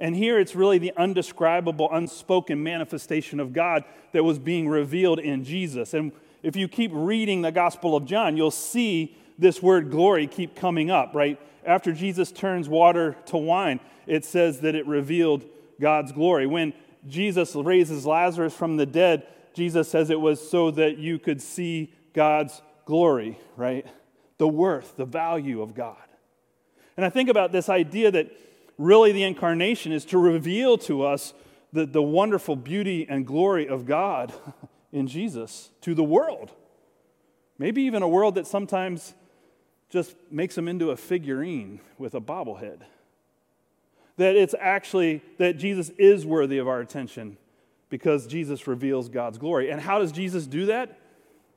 And 0.00 0.16
here 0.16 0.40
it's 0.40 0.56
really 0.56 0.78
the 0.78 0.92
undescribable, 0.96 1.88
unspoken 1.92 2.64
manifestation 2.64 3.38
of 3.38 3.52
God 3.52 3.84
that 4.10 4.24
was 4.24 4.40
being 4.40 4.68
revealed 4.68 5.20
in 5.20 5.44
Jesus. 5.44 5.94
And 5.94 6.10
if 6.42 6.56
you 6.56 6.66
keep 6.66 6.90
reading 6.92 7.42
the 7.42 7.52
Gospel 7.52 7.94
of 7.94 8.06
John, 8.06 8.36
you'll 8.36 8.50
see 8.50 9.16
this 9.38 9.62
word 9.62 9.88
glory 9.88 10.26
keep 10.26 10.56
coming 10.56 10.90
up, 10.90 11.14
right? 11.14 11.40
After 11.64 11.92
Jesus 11.92 12.32
turns 12.32 12.68
water 12.68 13.16
to 13.26 13.36
wine, 13.36 13.78
it 14.08 14.24
says 14.24 14.62
that 14.62 14.74
it 14.74 14.84
revealed 14.84 15.44
God's 15.80 16.10
glory. 16.10 16.48
When 16.48 16.72
Jesus 17.06 17.54
raises 17.54 18.04
Lazarus 18.04 18.52
from 18.52 18.78
the 18.78 18.86
dead, 18.86 19.28
Jesus 19.54 19.88
says 19.88 20.10
it 20.10 20.20
was 20.20 20.50
so 20.50 20.72
that 20.72 20.98
you 20.98 21.20
could 21.20 21.40
see 21.40 21.92
God's 22.12 22.60
glory, 22.86 23.38
right? 23.56 23.86
The 24.38 24.48
worth, 24.48 24.96
the 24.96 25.04
value 25.04 25.60
of 25.60 25.74
God. 25.74 25.96
And 26.96 27.04
I 27.04 27.10
think 27.10 27.28
about 27.28 27.52
this 27.52 27.68
idea 27.68 28.10
that 28.12 28.30
really 28.78 29.12
the 29.12 29.24
incarnation 29.24 29.92
is 29.92 30.06
to 30.06 30.18
reveal 30.18 30.78
to 30.78 31.02
us 31.02 31.34
the, 31.72 31.84
the 31.84 32.02
wonderful 32.02 32.56
beauty 32.56 33.06
and 33.06 33.26
glory 33.26 33.68
of 33.68 33.84
God 33.84 34.32
in 34.92 35.06
Jesus 35.06 35.70
to 35.82 35.94
the 35.94 36.04
world. 36.04 36.52
Maybe 37.58 37.82
even 37.82 38.02
a 38.02 38.08
world 38.08 38.36
that 38.36 38.46
sometimes 38.46 39.14
just 39.90 40.16
makes 40.30 40.54
them 40.54 40.68
into 40.68 40.90
a 40.90 40.96
figurine 40.96 41.80
with 41.98 42.14
a 42.14 42.20
bobblehead. 42.20 42.80
That 44.16 44.36
it's 44.36 44.54
actually 44.58 45.22
that 45.38 45.58
Jesus 45.58 45.90
is 45.98 46.24
worthy 46.24 46.58
of 46.58 46.68
our 46.68 46.80
attention 46.80 47.36
because 47.90 48.26
Jesus 48.26 48.66
reveals 48.66 49.08
God's 49.08 49.38
glory. 49.38 49.70
And 49.70 49.80
how 49.80 49.98
does 49.98 50.12
Jesus 50.12 50.46
do 50.46 50.66
that? 50.66 50.98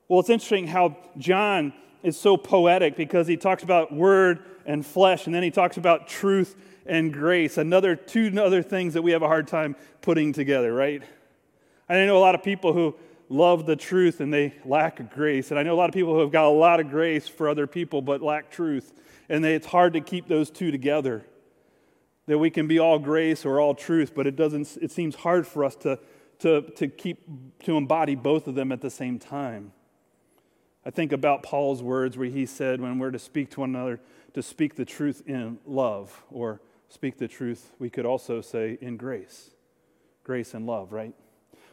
Well, 0.10 0.20
it's 0.20 0.30
interesting 0.30 0.66
how 0.66 0.98
John 1.18 1.72
is 2.02 2.20
so 2.20 2.36
poetic 2.36 2.96
because 2.98 3.28
he 3.28 3.38
talks 3.38 3.62
about 3.62 3.94
word 3.94 4.44
and 4.66 4.84
flesh, 4.84 5.28
and 5.28 5.36
then 5.36 5.44
he 5.44 5.52
talks 5.52 5.78
about 5.78 6.08
truth 6.08 6.56
and 6.88 7.14
grace. 7.14 7.60
Another 7.60 7.96
two 7.96 8.34
other 8.42 8.64
things 8.64 8.96
that 8.96 9.04
we 9.04 9.12
have 9.12 9.22
a 9.22 9.28
hard 9.28 9.48
time 9.48 9.76
putting 10.02 10.34
together, 10.34 10.74
right? 10.74 11.04
I 11.88 12.06
know 12.06 12.18
a 12.18 12.20
lot 12.20 12.34
of 12.34 12.42
people 12.42 12.74
who 12.74 12.96
love 13.30 13.68
the 13.68 13.76
truth 13.76 14.20
and 14.20 14.34
they 14.34 14.56
lack 14.66 15.14
grace. 15.14 15.52
And 15.52 15.60
I 15.60 15.64
know 15.64 15.76
a 15.76 15.78
lot 15.78 15.90
of 15.90 15.94
people 15.94 16.14
who 16.16 16.22
have 16.22 16.32
got 16.32 16.46
a 16.46 16.50
lot 16.50 16.80
of 16.80 16.90
grace 16.90 17.28
for 17.28 17.48
other 17.48 17.68
people 17.68 18.02
but 18.02 18.22
lack 18.22 18.50
truth. 18.50 18.92
And 19.30 19.44
they, 19.44 19.54
it's 19.54 19.68
hard 19.68 19.94
to 19.94 20.02
keep 20.02 20.28
those 20.28 20.50
two 20.50 20.72
together. 20.72 21.26
That 22.26 22.40
we 22.40 22.50
can 22.50 22.68
be 22.68 22.80
all 22.80 22.98
grace 22.98 23.46
or 23.46 23.60
all 23.60 23.76
truth, 23.76 24.14
but 24.16 24.28
it 24.28 24.36
doesn't 24.36 24.78
it 24.82 24.92
seems 24.92 25.16
hard 25.16 25.48
for 25.48 25.64
us 25.64 25.76
to, 25.78 26.00
to, 26.40 26.62
to 26.62 26.88
keep 26.88 27.28
to 27.66 27.78
embody 27.78 28.16
both 28.16 28.48
of 28.48 28.56
them 28.56 28.72
at 28.72 28.82
the 28.82 28.90
same 28.90 29.20
time. 29.20 29.72
I 30.86 30.92
think 30.92 31.12
about 31.12 31.44
Paul's 31.44 31.84
words 31.84 32.18
where 32.18 32.30
he 32.30 32.46
said 32.46 32.80
when 32.82 33.00
we're 33.00 33.12
to 33.12 33.20
speak 33.20 33.52
to 33.52 33.62
one 33.62 33.76
another, 33.76 34.00
to 34.34 34.42
speak 34.42 34.76
the 34.76 34.86
truth 34.86 35.24
in 35.26 35.60
love, 35.66 36.24
or 36.32 36.62
speak 36.88 37.18
the 37.18 37.28
truth, 37.28 37.72
we 37.80 37.90
could 37.90 38.06
also 38.06 38.42
say 38.42 38.78
in 38.82 38.98
grace. 38.98 39.52
Grace 40.24 40.54
and 40.54 40.66
love, 40.66 40.94
right? 40.94 41.14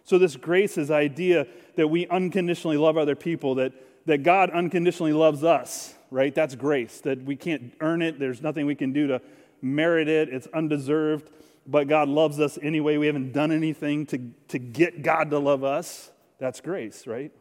So, 0.05 0.19
this 0.19 0.37
grace 0.37 0.79
is 0.79 0.91
idea 0.91 1.47
that 1.77 1.89
we 1.89 2.07
unconditionally 2.07 2.77
love 2.77 2.97
other 2.97 3.17
people, 3.17 3.57
that, 3.57 3.73
that 4.07 4.23
God 4.23 4.51
unconditionally 4.51 5.13
loves 5.13 5.43
us, 5.43 5.95
right? 6.11 6.35
That's 6.35 6.55
grace, 6.55 7.01
that 7.01 7.25
we 7.25 7.37
can't 7.37 7.75
earn 7.81 8.03
it. 8.03 8.19
There's 8.19 8.41
nothing 8.41 8.67
we 8.67 8.77
can 8.77 8.93
do 8.93 9.09
to 9.09 9.21
merit 9.61 10.09
it. 10.09 10.29
It's 10.29 10.47
undeserved, 10.49 11.31
but 11.67 11.89
God 11.89 12.09
loves 12.09 12.39
us 12.39 12.59
anyway. 12.63 12.97
We 12.97 13.07
haven't 13.07 13.33
done 13.33 13.51
anything 13.51 14.07
to, 14.07 14.19
to 14.49 14.59
get 14.59 15.03
God 15.03 15.31
to 15.31 15.39
love 15.39 15.65
us. 15.65 16.11
That's 16.39 16.61
grace, 16.61 17.07
right? 17.07 17.33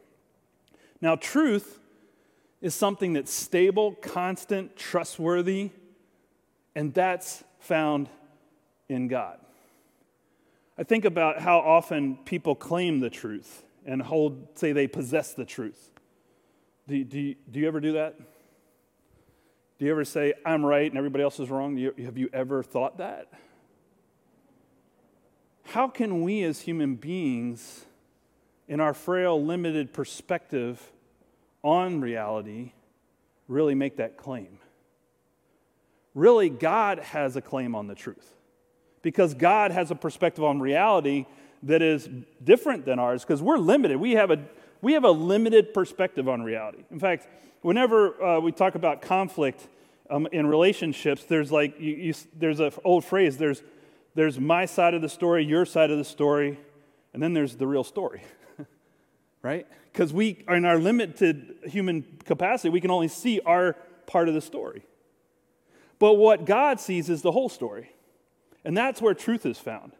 Now, 1.06 1.14
truth 1.14 1.78
is 2.60 2.74
something 2.74 3.12
that's 3.12 3.32
stable, 3.32 3.92
constant, 3.92 4.74
trustworthy, 4.74 5.70
and 6.74 6.92
that's 6.92 7.44
found 7.60 8.08
in 8.88 9.06
God. 9.06 9.38
I 10.76 10.82
think 10.82 11.04
about 11.04 11.38
how 11.40 11.60
often 11.60 12.16
people 12.24 12.56
claim 12.56 12.98
the 12.98 13.08
truth 13.08 13.62
and 13.84 14.02
hold, 14.02 14.58
say 14.58 14.72
they 14.72 14.88
possess 14.88 15.32
the 15.32 15.44
truth. 15.44 15.92
Do, 16.88 17.04
do, 17.04 17.36
do 17.52 17.60
you 17.60 17.68
ever 17.68 17.78
do 17.78 17.92
that? 17.92 18.18
Do 19.78 19.84
you 19.84 19.92
ever 19.92 20.04
say, 20.04 20.34
I'm 20.44 20.66
right 20.66 20.90
and 20.90 20.98
everybody 20.98 21.22
else 21.22 21.38
is 21.38 21.50
wrong? 21.50 21.76
You, 21.76 21.94
have 22.04 22.18
you 22.18 22.30
ever 22.32 22.64
thought 22.64 22.98
that? 22.98 23.28
How 25.66 25.86
can 25.86 26.22
we 26.22 26.42
as 26.42 26.62
human 26.62 26.96
beings, 26.96 27.84
in 28.66 28.80
our 28.80 28.92
frail, 28.92 29.40
limited 29.40 29.92
perspective 29.92 30.92
on 31.66 32.00
reality, 32.00 32.72
really 33.48 33.74
make 33.74 33.96
that 33.96 34.16
claim? 34.16 34.58
Really, 36.14 36.48
God 36.48 37.00
has 37.00 37.36
a 37.36 37.42
claim 37.42 37.74
on 37.74 37.88
the 37.88 37.94
truth 37.94 38.32
because 39.02 39.34
God 39.34 39.72
has 39.72 39.90
a 39.90 39.94
perspective 39.94 40.44
on 40.44 40.60
reality 40.60 41.26
that 41.64 41.82
is 41.82 42.08
different 42.42 42.86
than 42.86 42.98
ours 42.98 43.22
because 43.22 43.42
we're 43.42 43.58
limited. 43.58 43.98
We 43.98 44.12
have, 44.12 44.30
a, 44.30 44.38
we 44.80 44.92
have 44.92 45.04
a 45.04 45.10
limited 45.10 45.74
perspective 45.74 46.28
on 46.28 46.42
reality. 46.42 46.84
In 46.90 47.00
fact, 47.00 47.28
whenever 47.62 48.22
uh, 48.22 48.40
we 48.40 48.52
talk 48.52 48.76
about 48.76 49.02
conflict 49.02 49.66
um, 50.08 50.28
in 50.30 50.46
relationships, 50.46 51.24
there's 51.24 51.50
like, 51.50 51.80
you, 51.80 51.94
you, 51.94 52.14
there's 52.38 52.60
an 52.60 52.70
old 52.84 53.04
phrase 53.04 53.36
there's, 53.36 53.62
there's 54.14 54.38
my 54.38 54.66
side 54.66 54.94
of 54.94 55.02
the 55.02 55.08
story, 55.08 55.44
your 55.44 55.66
side 55.66 55.90
of 55.90 55.98
the 55.98 56.04
story, 56.04 56.58
and 57.12 57.22
then 57.22 57.34
there's 57.34 57.56
the 57.56 57.66
real 57.66 57.84
story. 57.84 58.22
right? 59.46 59.66
Because 59.92 60.12
we, 60.12 60.44
are 60.48 60.56
in 60.56 60.64
our 60.64 60.78
limited 60.78 61.54
human 61.64 62.04
capacity, 62.24 62.68
we 62.68 62.80
can 62.80 62.90
only 62.90 63.06
see 63.06 63.40
our 63.46 63.76
part 64.06 64.28
of 64.28 64.34
the 64.34 64.40
story. 64.40 64.84
But 66.00 66.14
what 66.14 66.44
God 66.44 66.80
sees 66.80 67.08
is 67.08 67.22
the 67.22 67.30
whole 67.30 67.48
story. 67.48 67.92
And 68.64 68.76
that's 68.76 69.00
where 69.00 69.14
truth 69.14 69.46
is 69.46 69.56
found. 69.56 69.92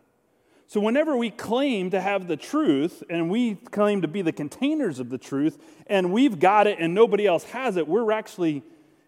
So, 0.67 0.81
whenever 0.81 1.17
we 1.17 1.31
claim 1.31 1.91
to 1.91 2.01
have 2.01 2.27
the 2.27 2.37
truth 2.37 3.05
and 3.09 3.31
we 3.31 3.55
claim 3.55 4.03
to 4.03 4.09
be 4.09 4.21
the 4.21 4.33
containers 4.33 4.99
of 4.99 5.11
the 5.11 5.19
truth 5.19 5.63
and 5.87 6.13
we've 6.13 6.41
got 6.41 6.67
it 6.67 6.79
and 6.81 6.93
nobody 6.93 7.25
else 7.25 7.45
has 7.45 7.77
it, 7.77 7.87
we're 7.87 8.11
actually 8.11 8.65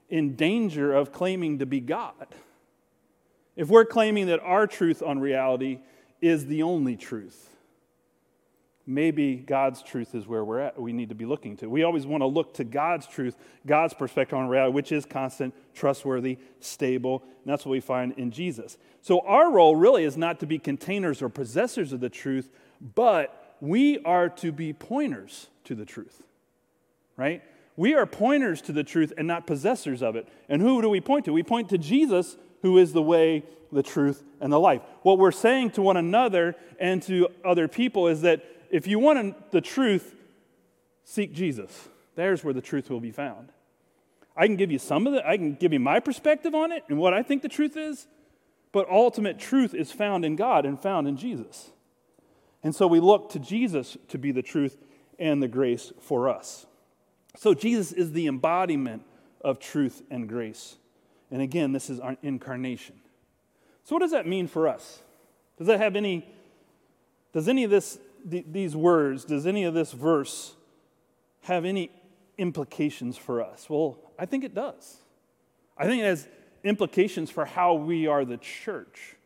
in 0.09 0.37
danger 0.37 0.95
of 0.95 1.11
claiming 1.11 1.59
to 1.59 1.67
be 1.67 1.81
God. 1.81 2.29
If 3.57 3.69
we're 3.69 3.85
claiming 3.85 4.29
that 4.29 4.39
our 4.39 4.69
truth 4.69 5.03
on 5.03 5.19
reality 5.19 5.81
is 6.21 6.47
the 6.47 6.63
only 6.63 6.97
truth, 6.97 7.48
maybe 8.89 9.37
God's 9.37 9.83
truth 9.83 10.15
is 10.15 10.27
where 10.27 10.43
we're 10.43 10.61
at, 10.61 10.81
we 10.81 10.95
need 10.95 11.11
to 11.11 11.15
be 11.15 11.27
looking 11.27 11.59
to. 11.59 11.69
We 11.69 11.83
always 11.83 12.07
want 12.07 12.23
to 12.23 12.27
look 12.27 12.55
to 12.55 12.65
God's 12.65 13.07
truth, 13.07 13.37
God's 13.67 13.93
perspective 13.93 14.39
on 14.39 14.49
reality, 14.49 14.75
which 14.75 14.93
is 14.93 15.05
constant, 15.05 15.55
trustworthy, 15.75 16.39
stable, 16.61 17.23
and 17.23 17.53
that's 17.53 17.67
what 17.67 17.73
we 17.73 17.81
find 17.81 18.15
in 18.17 18.31
Jesus. 18.31 18.79
So 19.03 19.21
our 19.21 19.53
role 19.53 19.77
really 19.77 20.05
is 20.05 20.17
not 20.17 20.41
to 20.41 20.47
be 20.47 20.59
containers 20.59 21.21
or 21.21 21.29
possessors 21.29 21.93
of 21.93 22.01
the 22.01 22.09
truth, 22.09 22.51
but 22.95 23.57
we 23.61 23.99
are 24.05 24.31
to 24.31 24.53
be 24.53 24.73
pointers 24.73 25.49
to 25.65 25.75
the 25.75 25.85
truth, 25.85 26.23
right? 27.19 27.43
We 27.77 27.95
are 27.95 28.07
pointers 28.07 28.63
to 28.63 28.73
the 28.73 28.85
truth 28.85 29.13
and 29.19 29.29
not 29.29 29.47
possessors 29.47 30.03
of 30.03 30.17
it. 30.17 30.27
And 30.49 30.63
who 30.63 30.81
do 30.81 30.89
we 30.89 31.03
point 31.03 31.27
to? 31.27 31.33
We 31.35 31.43
point 31.43 31.69
to 31.69 31.79
Jesus, 31.79 32.39
who 32.63 32.79
is 32.79 32.95
the 32.95 33.03
way, 33.03 33.45
the 33.71 33.83
truth, 33.83 34.25
and 34.41 34.51
the 34.51 34.59
life. 34.59 34.81
What 35.03 35.19
we're 35.19 35.31
saying 35.31 35.73
to 35.73 35.83
one 35.83 35.99
another 35.99 36.57
and 36.81 37.03
to 37.03 37.29
other 37.45 37.69
people 37.69 38.09
is 38.09 38.23
that 38.23 38.43
if 38.71 38.87
you 38.87 38.99
want 38.99 39.51
the 39.51 39.61
truth, 39.61 40.15
seek 41.05 41.33
Jesus. 41.33 41.89
There's 42.15 42.43
where 42.45 42.55
the 42.55 42.61
truth 42.61 42.91
will 42.91 43.01
be 43.01 43.11
found. 43.11 43.53
I 44.37 44.47
can 44.47 44.57
give 44.57 44.71
you 44.71 44.79
some 44.79 45.07
of 45.07 45.15
it, 45.15 45.25
I 45.27 45.37
can 45.37 45.55
give 45.55 45.73
you 45.73 45.81
my 45.81 46.01
perspective 46.01 46.55
on 46.55 46.71
it 46.71 46.85
and 46.89 46.99
what 46.99 47.13
I 47.13 47.23
think 47.23 47.43
the 47.43 47.49
truth 47.49 47.77
is, 47.77 48.07
but 48.71 48.89
ultimate 48.89 49.39
truth 49.39 49.75
is 49.75 49.91
found 49.91 50.25
in 50.25 50.37
God 50.37 50.65
and 50.65 50.81
found 50.81 51.09
in 51.09 51.17
Jesus. 51.17 51.71
And 52.63 52.75
so 52.75 52.87
we 52.87 53.01
look 53.01 53.31
to 53.31 53.39
Jesus 53.39 53.97
to 54.09 54.19
be 54.19 54.31
the 54.31 54.43
truth 54.43 54.77
and 55.19 55.43
the 55.43 55.49
grace 55.49 55.93
for 56.01 56.29
us. 56.29 56.67
So 57.37 57.55
Jesus 57.55 57.93
is 57.93 58.13
the 58.13 58.27
embodiment 58.27 59.03
of 59.41 59.59
truth 59.59 60.03
and 60.11 60.29
grace. 60.29 60.77
And 61.31 61.43
again, 61.43 61.73
this 61.73 61.91
is 61.91 62.01
our 62.01 62.17
incarnation. 62.23 62.97
So 63.85 63.97
what 63.97 64.01
does 64.01 64.11
that 64.11 64.27
mean 64.27 64.47
for 64.47 64.69
us? 64.69 65.03
Does 65.57 65.67
that 65.67 65.81
have 65.81 65.97
any 65.97 66.35
does 67.33 67.49
any 67.49 67.65
of 67.65 67.71
this 67.71 67.99
th- 68.31 68.47
these 68.51 68.77
words, 68.77 69.25
does 69.25 69.47
any 69.47 69.65
of 69.65 69.75
this 69.75 69.93
verse 69.93 70.55
have 71.43 71.65
any 71.65 71.91
implications 72.37 73.17
for 73.17 73.43
us? 73.43 73.69
Well, 73.69 73.99
I 74.19 74.27
think 74.27 74.45
it 74.45 74.55
does. 74.55 74.99
I 75.77 75.87
think 75.87 76.03
it 76.03 76.07
has 76.07 76.29
implications 76.65 77.31
for 77.31 77.45
how 77.45 77.75
we 77.75 78.07
are 78.07 78.25
the 78.25 78.37
church. 78.37 79.17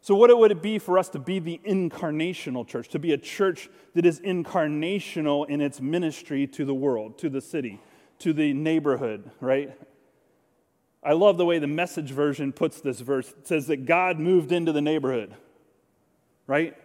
So, 0.00 0.14
what 0.14 0.36
would 0.36 0.52
it 0.52 0.62
be 0.62 0.78
for 0.78 0.98
us 0.98 1.08
to 1.10 1.18
be 1.18 1.40
the 1.40 1.60
incarnational 1.66 2.66
church, 2.66 2.88
to 2.90 2.98
be 2.98 3.12
a 3.12 3.18
church 3.18 3.68
that 3.94 4.06
is 4.06 4.20
incarnational 4.20 5.48
in 5.48 5.60
its 5.60 5.80
ministry 5.80 6.46
to 6.48 6.64
the 6.64 6.74
world, 6.74 7.18
to 7.18 7.28
the 7.28 7.40
city, 7.40 7.80
to 8.20 8.32
the 8.32 8.52
neighborhood, 8.52 9.30
right? 9.40 9.76
I 11.02 11.12
love 11.12 11.36
the 11.36 11.44
way 11.44 11.58
the 11.58 11.66
message 11.66 12.10
version 12.10 12.52
puts 12.52 12.80
this 12.80 13.00
verse. 13.00 13.30
It 13.38 13.46
says 13.46 13.66
that 13.66 13.86
God 13.86 14.18
moved 14.18 14.52
into 14.52 14.72
the 14.72 14.80
neighborhood, 14.80 15.34
right? 16.46 16.76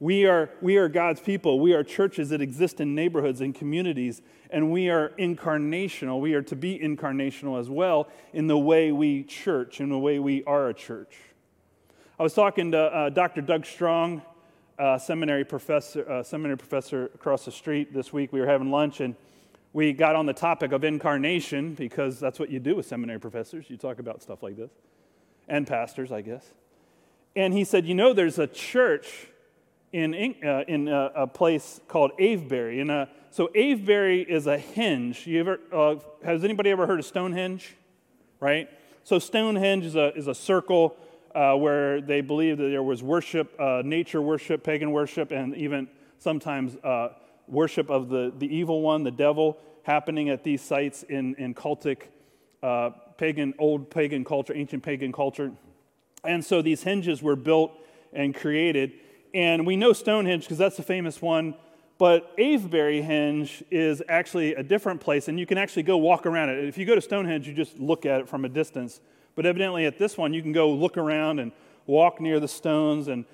We 0.00 0.26
are, 0.26 0.50
we 0.60 0.76
are 0.76 0.88
God's 0.88 1.20
people. 1.20 1.60
We 1.60 1.72
are 1.72 1.84
churches 1.84 2.30
that 2.30 2.40
exist 2.40 2.80
in 2.80 2.94
neighborhoods 2.94 3.40
and 3.40 3.54
communities, 3.54 4.22
and 4.50 4.72
we 4.72 4.90
are 4.90 5.10
incarnational. 5.18 6.20
We 6.20 6.34
are 6.34 6.42
to 6.42 6.56
be 6.56 6.78
incarnational 6.78 7.60
as 7.60 7.70
well 7.70 8.08
in 8.32 8.48
the 8.48 8.58
way 8.58 8.90
we 8.90 9.22
church, 9.22 9.80
in 9.80 9.88
the 9.88 9.98
way 9.98 10.18
we 10.18 10.42
are 10.44 10.68
a 10.68 10.74
church. 10.74 11.16
I 12.18 12.22
was 12.22 12.34
talking 12.34 12.72
to 12.72 12.78
uh, 12.78 13.10
Dr. 13.10 13.40
Doug 13.40 13.66
Strong, 13.66 14.22
uh, 14.78 14.98
seminary 14.98 15.44
professor, 15.44 16.08
uh, 16.10 16.22
seminary 16.24 16.58
professor 16.58 17.06
across 17.14 17.44
the 17.44 17.52
street 17.52 17.94
this 17.94 18.12
week. 18.12 18.32
We 18.32 18.40
were 18.40 18.46
having 18.46 18.72
lunch, 18.72 19.00
and 19.00 19.14
we 19.72 19.92
got 19.92 20.16
on 20.16 20.26
the 20.26 20.32
topic 20.32 20.72
of 20.72 20.82
incarnation 20.82 21.74
because 21.74 22.18
that's 22.18 22.40
what 22.40 22.50
you 22.50 22.58
do 22.58 22.74
with 22.76 22.86
seminary 22.86 23.20
professors. 23.20 23.66
You 23.68 23.76
talk 23.76 24.00
about 24.00 24.22
stuff 24.22 24.42
like 24.42 24.56
this, 24.56 24.70
and 25.48 25.66
pastors, 25.66 26.10
I 26.10 26.20
guess. 26.20 26.44
And 27.36 27.54
he 27.54 27.62
said, 27.64 27.86
You 27.86 27.94
know, 27.94 28.12
there's 28.12 28.38
a 28.38 28.46
church 28.46 29.28
in, 29.94 30.34
uh, 30.44 30.64
in 30.66 30.88
a, 30.88 31.12
a, 31.14 31.26
place 31.28 31.80
called 31.86 32.10
Avebury. 32.18 32.80
And 32.80 32.90
uh, 32.90 33.06
so 33.30 33.48
Avebury 33.54 34.22
is 34.22 34.48
a 34.48 34.58
henge. 34.58 35.24
You 35.24 35.38
ever, 35.38 35.60
uh, 35.72 35.94
has 36.24 36.42
anybody 36.42 36.70
ever 36.70 36.84
heard 36.84 36.98
of 36.98 37.06
Stonehenge? 37.06 37.76
Right? 38.40 38.68
So 39.04 39.20
Stonehenge 39.20 39.84
is 39.84 39.94
a, 39.94 40.12
is 40.16 40.26
a 40.26 40.34
circle 40.34 40.96
uh, 41.32 41.54
where 41.54 42.00
they 42.00 42.22
believe 42.22 42.58
that 42.58 42.70
there 42.70 42.82
was 42.82 43.04
worship, 43.04 43.54
uh, 43.60 43.82
nature 43.84 44.20
worship, 44.20 44.64
pagan 44.64 44.90
worship, 44.90 45.30
and 45.30 45.54
even 45.56 45.86
sometimes 46.18 46.74
uh, 46.82 47.10
worship 47.46 47.88
of 47.88 48.08
the, 48.08 48.32
the 48.36 48.52
evil 48.52 48.82
one, 48.82 49.04
the 49.04 49.12
devil, 49.12 49.58
happening 49.84 50.28
at 50.28 50.42
these 50.42 50.60
sites 50.60 51.04
in, 51.04 51.36
in 51.36 51.54
cultic, 51.54 52.08
pagan, 53.16 53.54
old 53.60 53.90
pagan 53.90 54.24
culture, 54.24 54.54
ancient 54.56 54.82
pagan 54.82 55.12
culture. 55.12 55.52
And 56.24 56.44
so 56.44 56.62
these 56.62 56.82
henges 56.82 57.22
were 57.22 57.36
built 57.36 57.70
and 58.12 58.34
created. 58.34 58.92
And 59.34 59.66
we 59.66 59.76
know 59.76 59.92
Stonehenge 59.92 60.44
because 60.44 60.58
that's 60.58 60.76
the 60.76 60.84
famous 60.84 61.20
one, 61.20 61.54
but 61.98 62.32
Avebury 62.38 63.02
Henge 63.02 63.64
is 63.68 64.00
actually 64.08 64.54
a 64.54 64.62
different 64.62 65.00
place, 65.00 65.26
and 65.26 65.40
you 65.40 65.44
can 65.44 65.58
actually 65.58 65.82
go 65.82 65.96
walk 65.96 66.24
around 66.24 66.50
it. 66.50 66.64
If 66.64 66.78
you 66.78 66.86
go 66.86 66.94
to 66.94 67.00
Stonehenge, 67.00 67.48
you 67.48 67.52
just 67.52 67.78
look 67.78 68.06
at 68.06 68.20
it 68.20 68.28
from 68.28 68.44
a 68.44 68.48
distance. 68.48 69.00
But 69.34 69.44
evidently, 69.44 69.86
at 69.86 69.98
this 69.98 70.16
one, 70.16 70.32
you 70.32 70.40
can 70.40 70.52
go 70.52 70.70
look 70.70 70.96
around 70.96 71.40
and 71.40 71.50
walk 71.86 72.20
near 72.20 72.38
the 72.38 72.46
stones, 72.46 73.08
and 73.08 73.24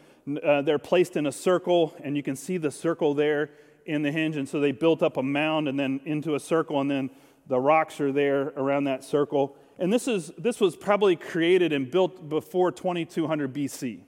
uh, 0.42 0.62
they're 0.62 0.78
placed 0.78 1.16
in 1.16 1.26
a 1.26 1.32
circle, 1.32 1.94
and 2.02 2.16
you 2.16 2.22
can 2.22 2.34
see 2.34 2.56
the 2.56 2.70
circle 2.70 3.12
there 3.12 3.50
in 3.84 4.00
the 4.00 4.10
henge. 4.10 4.36
And 4.36 4.48
so 4.48 4.58
they 4.58 4.72
built 4.72 5.02
up 5.02 5.18
a 5.18 5.22
mound 5.22 5.68
and 5.68 5.78
then 5.78 6.00
into 6.06 6.34
a 6.34 6.40
circle, 6.40 6.80
and 6.80 6.90
then 6.90 7.10
the 7.46 7.60
rocks 7.60 8.00
are 8.00 8.12
there 8.12 8.54
around 8.56 8.84
that 8.84 9.04
circle. 9.04 9.54
And 9.78 9.92
this, 9.92 10.08
is, 10.08 10.32
this 10.38 10.60
was 10.60 10.76
probably 10.76 11.16
created 11.16 11.74
and 11.74 11.90
built 11.90 12.28
before 12.28 12.72
2200 12.72 13.52
BC. 13.52 14.00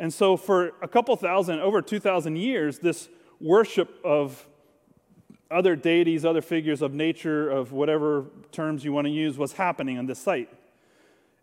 And 0.00 0.14
so, 0.14 0.38
for 0.38 0.72
a 0.80 0.88
couple 0.88 1.14
thousand, 1.14 1.60
over 1.60 1.82
2,000 1.82 2.36
years, 2.36 2.78
this 2.78 3.10
worship 3.38 4.00
of 4.02 4.46
other 5.50 5.76
deities, 5.76 6.24
other 6.24 6.40
figures 6.40 6.80
of 6.80 6.94
nature, 6.94 7.50
of 7.50 7.72
whatever 7.72 8.24
terms 8.50 8.82
you 8.82 8.94
want 8.94 9.08
to 9.08 9.10
use, 9.10 9.36
was 9.36 9.52
happening 9.52 9.98
on 9.98 10.06
this 10.06 10.18
site. 10.18 10.48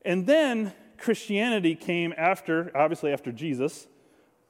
And 0.04 0.26
then 0.26 0.74
Christianity 0.98 1.76
came 1.76 2.16
after, 2.18 2.72
obviously, 2.76 3.14
after 3.14 3.32
Jesus 3.32 3.86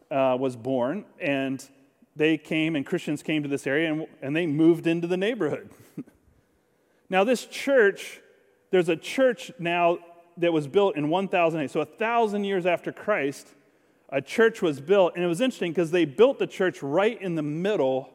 uh, 0.10 0.38
was 0.40 0.56
born, 0.56 1.04
and 1.20 1.62
they 2.16 2.38
came, 2.38 2.78
and 2.78 2.86
Christians 2.86 3.22
came 3.22 3.44
to 3.44 3.50
this 3.50 3.68
area, 3.68 3.92
and, 3.92 4.08
and 4.22 4.34
they 4.34 4.48
moved 4.48 4.88
into 4.88 5.08
the 5.08 5.18
neighborhood. 5.18 5.70
now, 7.10 7.26
this 7.26 7.46
church, 7.46 8.22
there's 8.72 8.88
a 8.88 8.96
church 8.96 9.52
now 9.60 9.98
that 10.38 10.54
was 10.54 10.66
built 10.66 10.96
in 10.96 11.10
1008, 11.10 11.70
so 11.70 11.82
a 11.82 11.86
thousand 11.86 12.46
years 12.46 12.66
after 12.66 12.94
Christ 12.94 13.48
a 14.10 14.22
church 14.22 14.62
was 14.62 14.80
built, 14.80 15.14
and 15.16 15.24
it 15.24 15.28
was 15.28 15.42
interesting 15.42 15.72
because 15.72 15.92
they 15.92 16.06
built 16.06 16.40
the 16.40 16.48
church 16.48 16.82
right 16.82 17.22
in 17.22 17.36
the 17.36 17.42
middle 17.42 18.10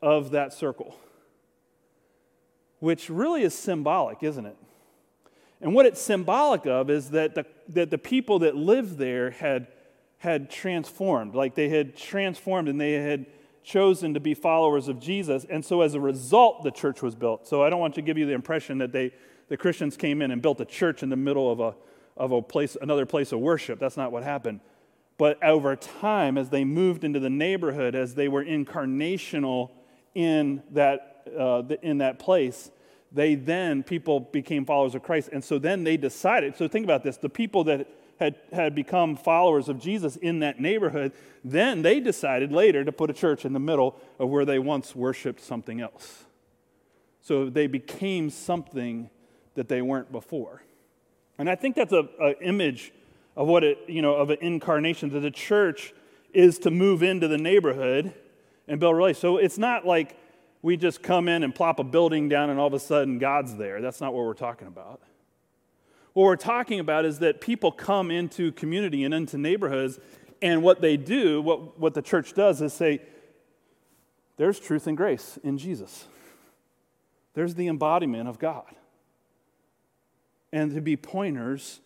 of 0.00 0.30
that 0.30 0.52
circle, 0.52 0.96
which 2.78 3.10
really 3.10 3.42
is 3.42 3.54
symbolic, 3.54 4.22
isn't 4.22 4.46
it? 4.46 4.56
And 5.60 5.74
what 5.74 5.86
it's 5.86 6.00
symbolic 6.00 6.66
of 6.66 6.88
is 6.88 7.10
that 7.10 7.34
the, 7.34 7.44
that 7.70 7.90
the 7.90 7.98
people 7.98 8.40
that 8.40 8.54
lived 8.54 8.96
there 8.96 9.30
had, 9.30 9.66
had 10.18 10.50
transformed, 10.50 11.34
like 11.34 11.56
they 11.56 11.68
had 11.68 11.96
transformed 11.96 12.68
and 12.68 12.80
they 12.80 12.92
had 12.92 13.26
chosen 13.64 14.14
to 14.14 14.20
be 14.20 14.34
followers 14.34 14.86
of 14.86 15.00
Jesus. 15.00 15.44
And 15.50 15.64
so 15.64 15.82
as 15.82 15.94
a 15.94 16.00
result, 16.00 16.62
the 16.62 16.70
church 16.70 17.02
was 17.02 17.16
built. 17.16 17.48
So 17.48 17.62
I 17.62 17.70
don't 17.70 17.80
want 17.80 17.96
to 17.96 18.02
give 18.02 18.16
you 18.16 18.24
the 18.24 18.32
impression 18.32 18.78
that 18.78 18.92
they, 18.92 19.12
the 19.48 19.56
Christians 19.56 19.96
came 19.96 20.22
in 20.22 20.30
and 20.30 20.40
built 20.40 20.60
a 20.60 20.64
church 20.64 21.02
in 21.02 21.08
the 21.08 21.16
middle 21.16 21.50
of, 21.50 21.58
a, 21.58 21.74
of 22.16 22.30
a 22.30 22.40
place, 22.40 22.76
another 22.80 23.04
place 23.04 23.32
of 23.32 23.40
worship. 23.40 23.80
That's 23.80 23.96
not 23.96 24.12
what 24.12 24.22
happened. 24.22 24.60
But 25.18 25.42
over 25.42 25.74
time, 25.76 26.38
as 26.38 26.48
they 26.48 26.64
moved 26.64 27.04
into 27.04 27.20
the 27.20 27.28
neighborhood, 27.28 27.94
as 27.94 28.14
they 28.14 28.28
were 28.28 28.44
incarnational 28.44 29.70
in 30.14 30.62
that, 30.70 31.26
uh, 31.36 31.64
in 31.82 31.98
that 31.98 32.20
place, 32.20 32.70
they 33.10 33.34
then, 33.34 33.82
people 33.82 34.20
became 34.20 34.64
followers 34.64 34.94
of 34.94 35.02
Christ. 35.02 35.30
And 35.32 35.42
so 35.42 35.58
then 35.58 35.82
they 35.82 35.96
decided. 35.96 36.56
So 36.56 36.68
think 36.68 36.84
about 36.84 37.02
this 37.02 37.16
the 37.16 37.28
people 37.28 37.64
that 37.64 37.88
had, 38.20 38.36
had 38.52 38.74
become 38.74 39.16
followers 39.16 39.68
of 39.68 39.80
Jesus 39.80 40.16
in 40.16 40.40
that 40.40 40.60
neighborhood, 40.60 41.12
then 41.44 41.82
they 41.82 42.00
decided 42.00 42.52
later 42.52 42.84
to 42.84 42.92
put 42.92 43.10
a 43.10 43.12
church 43.12 43.44
in 43.44 43.52
the 43.52 43.60
middle 43.60 43.96
of 44.18 44.28
where 44.28 44.44
they 44.44 44.58
once 44.58 44.94
worshiped 44.94 45.40
something 45.40 45.80
else. 45.80 46.24
So 47.20 47.48
they 47.48 47.66
became 47.66 48.30
something 48.30 49.10
that 49.54 49.68
they 49.68 49.82
weren't 49.82 50.10
before. 50.10 50.62
And 51.38 51.48
I 51.48 51.54
think 51.54 51.76
that's 51.76 51.92
an 51.92 52.08
image 52.42 52.92
of 53.38 53.46
what 53.46 53.62
it, 53.62 53.78
you 53.86 54.02
know, 54.02 54.16
of 54.16 54.30
an 54.30 54.38
incarnation, 54.40 55.10
that 55.10 55.20
the 55.20 55.30
church 55.30 55.94
is 56.34 56.58
to 56.58 56.72
move 56.72 57.04
into 57.04 57.28
the 57.28 57.38
neighborhood 57.38 58.12
and 58.66 58.80
build 58.80 58.96
relations. 58.96 59.20
So 59.20 59.36
it's 59.36 59.56
not 59.56 59.86
like 59.86 60.18
we 60.60 60.76
just 60.76 61.04
come 61.04 61.28
in 61.28 61.44
and 61.44 61.54
plop 61.54 61.78
a 61.78 61.84
building 61.84 62.28
down 62.28 62.50
and 62.50 62.58
all 62.58 62.66
of 62.66 62.74
a 62.74 62.80
sudden 62.80 63.20
God's 63.20 63.54
there. 63.54 63.80
That's 63.80 64.00
not 64.00 64.12
what 64.12 64.24
we're 64.24 64.34
talking 64.34 64.66
about. 64.66 65.00
What 66.14 66.24
we're 66.24 66.34
talking 66.34 66.80
about 66.80 67.04
is 67.04 67.20
that 67.20 67.40
people 67.40 67.70
come 67.70 68.10
into 68.10 68.50
community 68.50 69.04
and 69.04 69.14
into 69.14 69.38
neighborhoods, 69.38 70.00
and 70.42 70.64
what 70.64 70.80
they 70.80 70.96
do, 70.96 71.40
what, 71.40 71.78
what 71.78 71.94
the 71.94 72.02
church 72.02 72.34
does, 72.34 72.60
is 72.60 72.72
say, 72.72 73.00
there's 74.36 74.58
truth 74.58 74.88
and 74.88 74.96
grace 74.96 75.38
in 75.44 75.58
Jesus. 75.58 76.06
There's 77.34 77.54
the 77.54 77.68
embodiment 77.68 78.28
of 78.28 78.40
God. 78.40 78.74
And 80.52 80.74
to 80.74 80.80
be 80.80 80.96
pointers 80.96 81.78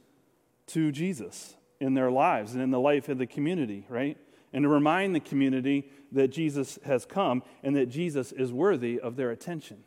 to 0.73 0.93
Jesus 0.93 1.57
in 1.81 1.95
their 1.95 2.11
lives 2.11 2.55
and 2.55 2.63
in 2.63 2.71
the 2.71 2.81
life 2.81 3.09
of 3.09 3.19
the 3.19 3.27
community, 3.27 3.85
right? 3.89 4.17
And 4.53 4.63
to 4.63 4.69
remind 4.69 5.15
the 5.15 5.21
community 5.21 5.91
that 6.13 6.29
Jesus 6.29 6.79
has 6.85 7.05
come 7.05 7.43
and 7.63 7.75
that 7.77 7.87
Jesus 7.87 8.33
is 8.33 8.53
worthy 8.53 9.01
of 9.01 9.17
their 9.17 9.31
attention. 9.31 9.83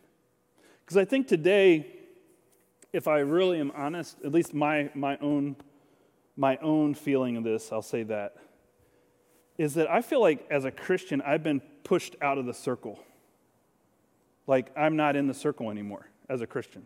Because 0.83 0.97
I 0.97 1.05
think 1.05 1.27
today, 1.27 1.87
if 2.91 3.07
I 3.07 3.19
really 3.19 3.59
am 3.59 3.71
honest, 3.75 4.17
at 4.23 4.31
least 4.31 4.53
my, 4.53 4.89
my, 4.93 5.17
own, 5.21 5.55
my 6.35 6.57
own 6.57 6.93
feeling 6.93 7.37
of 7.37 7.43
this, 7.43 7.71
I'll 7.71 7.81
say 7.81 8.03
that, 8.03 8.35
is 9.57 9.75
that 9.75 9.89
I 9.89 10.01
feel 10.01 10.21
like 10.21 10.45
as 10.51 10.65
a 10.65 10.71
Christian, 10.71 11.21
I've 11.21 11.43
been 11.43 11.61
pushed 11.83 12.15
out 12.21 12.37
of 12.37 12.45
the 12.45 12.53
circle. 12.53 12.99
Like 14.47 14.71
I'm 14.77 14.95
not 14.95 15.15
in 15.15 15.27
the 15.27 15.33
circle 15.33 15.71
anymore 15.71 16.09
as 16.29 16.41
a 16.41 16.47
Christian. 16.47 16.85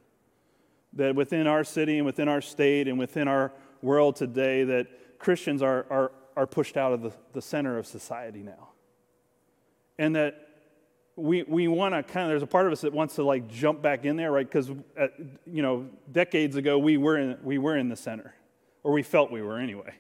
That 0.94 1.16
within 1.16 1.48
our 1.48 1.64
city 1.64 1.98
and 1.98 2.06
within 2.06 2.28
our 2.28 2.42
state 2.42 2.88
and 2.88 3.00
within 3.00 3.28
our 3.28 3.52
world 3.82 4.16
today 4.16 4.64
that 4.64 4.88
Christians 5.20 5.62
are, 5.62 5.86
are, 5.90 6.12
are 6.36 6.48
pushed 6.48 6.78
out 6.78 6.94
of 6.94 7.02
the, 7.02 7.12
the 7.34 7.42
center 7.42 7.78
of 7.78 7.86
society 7.86 8.42
now. 8.42 8.70
And 9.98 10.16
that 10.16 10.48
we, 11.16 11.44
we 11.44 11.68
want 11.68 11.94
to 11.94 12.04
kind 12.04 12.26
of, 12.26 12.30
there's 12.30 12.44
a 12.44 12.48
part 12.48 12.66
of 12.66 12.72
us 12.72 12.82
that 12.82 12.94
wants 12.94 13.16
to 13.16 13.24
like 13.24 13.48
jump 13.50 13.82
back 13.82 14.06
in 14.06 14.16
there, 14.16 14.32
right? 14.32 14.48
Because, 14.48 14.72
uh, 14.98 15.08
you 15.46 15.62
know, 15.62 15.88
decades 16.12 16.56
ago 16.56 16.78
we 16.78 16.98
were, 16.98 17.18
in, 17.18 17.38
we 17.44 17.58
were 17.58 17.78
in 17.78 17.90
the 17.90 17.96
center, 17.96 18.34
or 18.84 18.94
we 18.94 19.04
felt 19.04 19.32
we 19.32 19.42
were 19.42 19.60
anyway. 19.60 19.94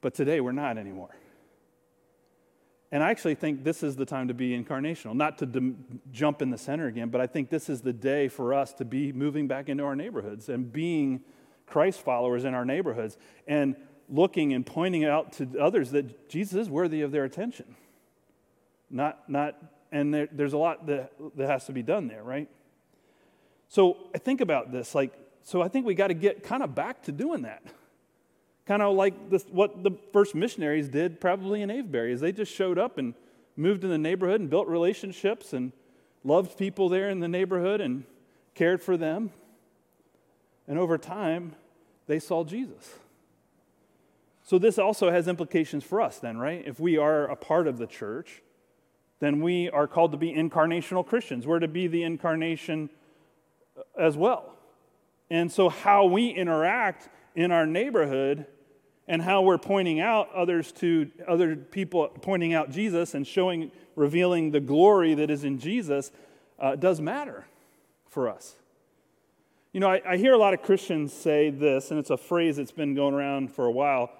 But 0.00 0.14
today 0.14 0.40
we're 0.40 0.52
not 0.52 0.78
anymore. 0.78 1.14
And 2.92 3.02
I 3.02 3.10
actually 3.10 3.34
think 3.34 3.64
this 3.64 3.82
is 3.82 3.96
the 3.96 4.06
time 4.06 4.28
to 4.28 4.34
be 4.34 4.50
incarnational, 4.50 5.14
not 5.14 5.38
to 5.38 5.74
jump 6.12 6.40
in 6.40 6.50
the 6.50 6.58
center 6.58 6.86
again, 6.86 7.08
but 7.10 7.20
I 7.20 7.26
think 7.26 7.50
this 7.50 7.68
is 7.68 7.80
the 7.80 7.92
day 7.92 8.28
for 8.28 8.54
us 8.54 8.72
to 8.74 8.84
be 8.84 9.12
moving 9.12 9.48
back 9.48 9.68
into 9.68 9.84
our 9.84 9.96
neighborhoods 9.96 10.48
and 10.48 10.72
being 10.72 11.20
Christ 11.66 12.00
followers 12.00 12.44
in 12.44 12.54
our 12.54 12.64
neighborhoods 12.64 13.16
and 13.46 13.76
looking 14.08 14.52
and 14.52 14.64
pointing 14.64 15.04
out 15.04 15.32
to 15.32 15.58
others 15.60 15.90
that 15.90 16.28
Jesus 16.28 16.54
is 16.62 16.70
worthy 16.70 17.02
of 17.02 17.10
their 17.10 17.24
attention. 17.24 17.76
Not, 18.88 19.28
not, 19.28 19.56
and 19.90 20.14
there, 20.14 20.28
there's 20.30 20.52
a 20.52 20.58
lot 20.58 20.86
that, 20.86 21.12
that 21.36 21.48
has 21.48 21.66
to 21.66 21.72
be 21.72 21.82
done 21.82 22.06
there, 22.06 22.22
right? 22.22 22.48
So 23.68 23.96
I 24.14 24.18
think 24.18 24.40
about 24.40 24.70
this, 24.70 24.94
like, 24.94 25.12
so 25.42 25.60
I 25.62 25.68
think 25.68 25.86
we 25.86 25.94
got 25.94 26.08
to 26.08 26.14
get 26.14 26.42
kind 26.42 26.62
of 26.62 26.74
back 26.74 27.02
to 27.04 27.12
doing 27.12 27.42
that. 27.42 27.62
Kind 28.64 28.82
of 28.82 28.94
like 28.94 29.30
this, 29.30 29.44
what 29.50 29.82
the 29.82 29.92
first 30.12 30.34
missionaries 30.34 30.88
did 30.88 31.20
probably 31.20 31.62
in 31.62 31.70
Avebury, 31.70 32.12
is 32.12 32.20
they 32.20 32.32
just 32.32 32.52
showed 32.52 32.78
up 32.78 32.98
and 32.98 33.14
moved 33.56 33.84
in 33.84 33.90
the 33.90 33.98
neighborhood 33.98 34.40
and 34.40 34.50
built 34.50 34.66
relationships 34.66 35.52
and 35.52 35.72
loved 36.24 36.58
people 36.58 36.88
there 36.88 37.08
in 37.08 37.20
the 37.20 37.28
neighborhood 37.28 37.80
and 37.80 38.04
cared 38.54 38.82
for 38.82 38.96
them. 38.96 39.30
And 40.68 40.78
over 40.78 40.98
time, 40.98 41.54
they 42.06 42.18
saw 42.18 42.44
Jesus. 42.44 42.94
So 44.42 44.58
this 44.58 44.78
also 44.78 45.10
has 45.10 45.26
implications 45.26 45.82
for 45.82 46.00
us, 46.00 46.18
then, 46.18 46.38
right? 46.38 46.62
If 46.64 46.78
we 46.78 46.96
are 46.98 47.24
a 47.26 47.36
part 47.36 47.66
of 47.66 47.78
the 47.78 47.86
church, 47.86 48.42
then 49.18 49.40
we 49.40 49.68
are 49.70 49.88
called 49.88 50.12
to 50.12 50.18
be 50.18 50.32
incarnational 50.32 51.04
Christians. 51.04 51.46
We're 51.46 51.58
to 51.58 51.68
be 51.68 51.88
the 51.88 52.02
incarnation 52.02 52.90
as 53.98 54.16
well. 54.16 54.54
And 55.30 55.50
so, 55.50 55.68
how 55.68 56.04
we 56.04 56.28
interact 56.28 57.08
in 57.34 57.50
our 57.50 57.66
neighborhood 57.66 58.46
and 59.08 59.22
how 59.22 59.42
we're 59.42 59.58
pointing 59.58 60.00
out 60.00 60.32
others 60.34 60.72
to 60.72 61.10
other 61.26 61.56
people, 61.56 62.08
pointing 62.08 62.54
out 62.54 62.70
Jesus 62.70 63.14
and 63.14 63.26
showing, 63.26 63.70
revealing 63.94 64.50
the 64.50 64.60
glory 64.60 65.14
that 65.14 65.30
is 65.30 65.44
in 65.44 65.58
Jesus, 65.58 66.10
uh, 66.58 66.76
does 66.76 67.00
matter 67.00 67.46
for 68.08 68.28
us. 68.28 68.56
You 69.76 69.80
know, 69.80 69.90
I, 69.90 70.00
I, 70.08 70.16
hear 70.16 70.32
a 70.32 70.38
lot 70.38 70.54
of 70.54 70.62
Christians 70.62 71.12
say 71.12 71.50
this, 71.50 71.90
and 71.90 72.00
it's 72.00 72.08
a 72.08 72.16
phrase 72.16 72.56
that's 72.56 72.72
been 72.72 72.94
going 72.94 73.12
around 73.12 73.52
for 73.52 73.66
a 73.66 73.70
while, 73.70 74.10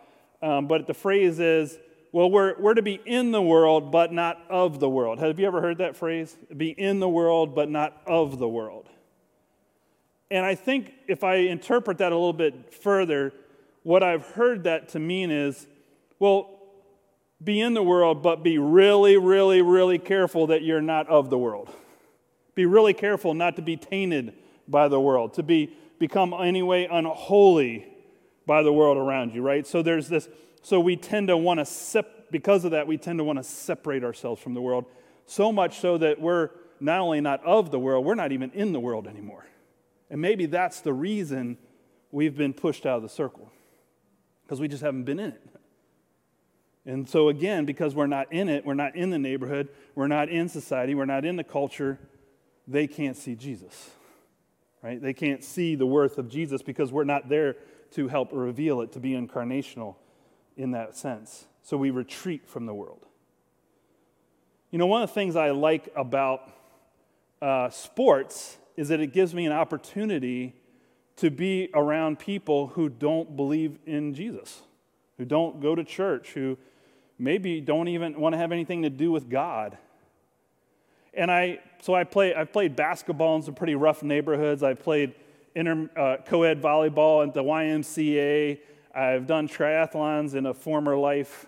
um, 0.43 0.69
but 0.69 0.87
the 0.87 0.93
phrase 0.93 1.41
is, 1.41 1.79
well, 2.13 2.31
we're, 2.31 2.61
we're 2.61 2.75
to 2.75 2.83
be 2.83 3.01
in 3.07 3.33
the 3.33 3.41
world, 3.41 3.91
but 3.91 4.13
not 4.13 4.39
of 4.51 4.81
the 4.81 4.91
world. 4.91 5.19
Have 5.19 5.41
you 5.41 5.47
ever 5.47 5.63
heard 5.63 5.79
that 5.79 5.97
phrase? 5.97 6.37
Be 6.55 6.69
in 6.73 7.01
the 7.01 7.09
world, 7.09 7.55
but 7.55 7.71
not 7.71 8.03
of 8.07 8.39
the 8.39 8.47
world. 8.47 8.91
And 10.31 10.45
I 10.45 10.57
think 10.57 10.93
if 11.09 11.25
I 11.25 11.37
interpret 11.37 11.97
that 11.97 12.13
a 12.13 12.15
little 12.15 12.35
bit 12.35 12.75
further, 12.75 13.33
what 13.83 14.03
I've 14.03 14.27
heard 14.27 14.65
that 14.65 14.91
to 14.91 14.99
mean 14.99 15.31
is, 15.31 15.67
well, 16.19 16.51
be 17.43 17.63
in 17.63 17.73
the 17.73 17.83
world, 17.83 18.23
but 18.23 18.43
be 18.43 18.59
really, 18.59 19.17
really, 19.17 19.63
really 19.63 19.99
careful 19.99 20.49
that 20.49 20.63
you're 20.63 20.83
not 20.83 21.09
of 21.09 21.31
the 21.31 21.39
world. 21.39 21.71
Be 22.55 22.67
really 22.67 22.93
careful 22.93 23.33
not 23.33 23.57
to 23.57 23.63
be 23.63 23.79
tainted 23.79 24.35
by 24.69 24.89
the 24.89 25.01
world, 25.01 25.35
to 25.35 25.43
be 25.43 25.77
become 25.99 26.35
anyway 26.35 26.87
unholy 26.91 27.87
by 28.47 28.63
the 28.63 28.73
world 28.73 28.97
around 28.97 29.35
you, 29.35 29.43
right? 29.43 29.67
So 29.67 29.83
there's 29.83 30.09
this, 30.09 30.29
so 30.63 30.79
we 30.81 30.97
tend 30.97 31.29
to 31.29 31.37
want 31.37 31.61
to, 31.61 31.67
sep- 31.67 32.31
because 32.31 32.65
of 32.65 32.73
that, 32.73 32.87
we 32.87 32.97
tend 32.97 33.19
to 33.19 33.25
want 33.25 33.39
to 33.39 33.43
separate 33.43 34.05
ourselves 34.05 34.41
from 34.41 34.55
the 34.55 34.61
world, 34.61 34.87
so 35.27 35.51
much 35.51 35.81
so 35.81 35.99
that 35.99 36.21
we're 36.21 36.51
not 36.81 37.01
only 37.01 37.21
not 37.21 37.45
of 37.45 37.71
the 37.71 37.79
world, 37.79 38.05
we're 38.05 38.15
not 38.15 38.33
even 38.33 38.51
in 38.53 38.73
the 38.73 38.81
world 38.81 39.07
anymore. 39.07 39.47
And 40.11 40.21
maybe 40.21 40.47
that's 40.47 40.81
the 40.81 40.93
reason 40.93 41.59
we've 42.13 42.37
been 42.37 42.53
pushed 42.53 42.87
out 42.87 42.97
of 42.97 43.03
the 43.03 43.09
circle, 43.09 43.51
because 44.45 44.61
we 44.61 44.69
just 44.69 44.83
haven't 44.83 45.05
been 45.05 45.19
in 45.19 45.31
it. 45.31 45.43
And 46.85 47.09
so, 47.09 47.29
again, 47.29 47.65
because 47.65 47.97
we're 47.97 48.07
not 48.07 48.33
in 48.33 48.49
it, 48.49 48.65
we're 48.65 48.75
not 48.75 48.95
in 48.95 49.11
the 49.11 49.19
neighborhood, 49.19 49.71
we're 49.97 50.07
not 50.07 50.29
in 50.29 50.49
society, 50.49 50.95
we're 50.95 51.05
not 51.05 51.25
in 51.25 51.35
the 51.35 51.43
culture, 51.43 51.99
they 52.69 52.87
can't 52.87 53.17
see 53.17 53.35
Jesus 53.35 53.91
right? 54.83 55.01
They 55.01 55.13
can't 55.13 55.43
see 55.43 55.75
the 55.75 55.87
worth 55.87 56.19
of 56.19 56.29
Jesus 56.29 56.63
because 56.63 56.93
we're 56.93 57.05
not 57.05 57.29
there 57.29 57.57
to 57.93 58.09
help 58.09 58.31
reveal 58.33 58.81
it, 58.81 58.93
to 58.93 59.01
be 59.01 59.11
incarnational 59.11 59.97
in 60.57 60.73
that 60.73 60.97
sense. 60.97 61.47
So 61.63 61.77
we 61.77 61.91
retreat 61.91 62.47
from 62.47 62.67
the 62.67 62.75
world. 62.75 63.05
You 64.71 64.79
know, 64.79 64.87
one 64.87 65.03
of 65.03 65.09
the 65.09 65.15
things 65.15 65.37
I 65.37 65.51
like 65.51 65.89
about 65.97 66.51
uh, 67.41 67.71
sports 67.71 68.59
is 68.77 68.89
that 68.89 69.01
it 69.01 69.13
gives 69.13 69.35
me 69.35 69.47
an 69.47 69.53
opportunity 69.53 70.55
to 71.17 71.31
be 71.31 71.71
around 71.75 72.19
people 72.19 72.69
who 72.69 72.89
don't 72.89 73.37
believe 73.37 73.79
in 73.87 74.15
Jesus, 74.15 74.63
who 75.17 75.25
don't 75.25 75.61
go 75.61 75.75
to 75.75 75.83
church, 75.83 76.33
who 76.33 76.59
maybe 77.19 77.61
don't 77.61 77.89
even 77.89 78.21
want 78.21 78.35
to 78.35 78.39
have 78.39 78.53
anything 78.53 78.83
to 78.83 78.91
do 78.91 79.11
with 79.11 79.31
God. 79.31 79.79
And 81.17 81.31
I, 81.31 81.61
so 81.81 81.95
I 81.95 82.05
play, 82.05 82.35
I've 82.35 82.53
played 82.53 82.77
basketball 82.77 83.37
in 83.37 83.43
some 83.43 83.55
pretty 83.55 83.75
rough 83.75 84.03
neighborhoods. 84.03 84.63
I've 84.63 84.83
played 84.83 85.15
inter, 85.55 85.91
uh, 85.97 86.19
co-ed 86.25 86.61
volleyball 86.61 87.27
at 87.27 87.33
the 87.33 87.43
YMCA. 87.43 88.59
I've 88.95 89.27
done 89.27 89.49
triathlons 89.49 90.35
in 90.35 90.47
a 90.47 90.55
former 90.55 90.97
life. 90.97 91.47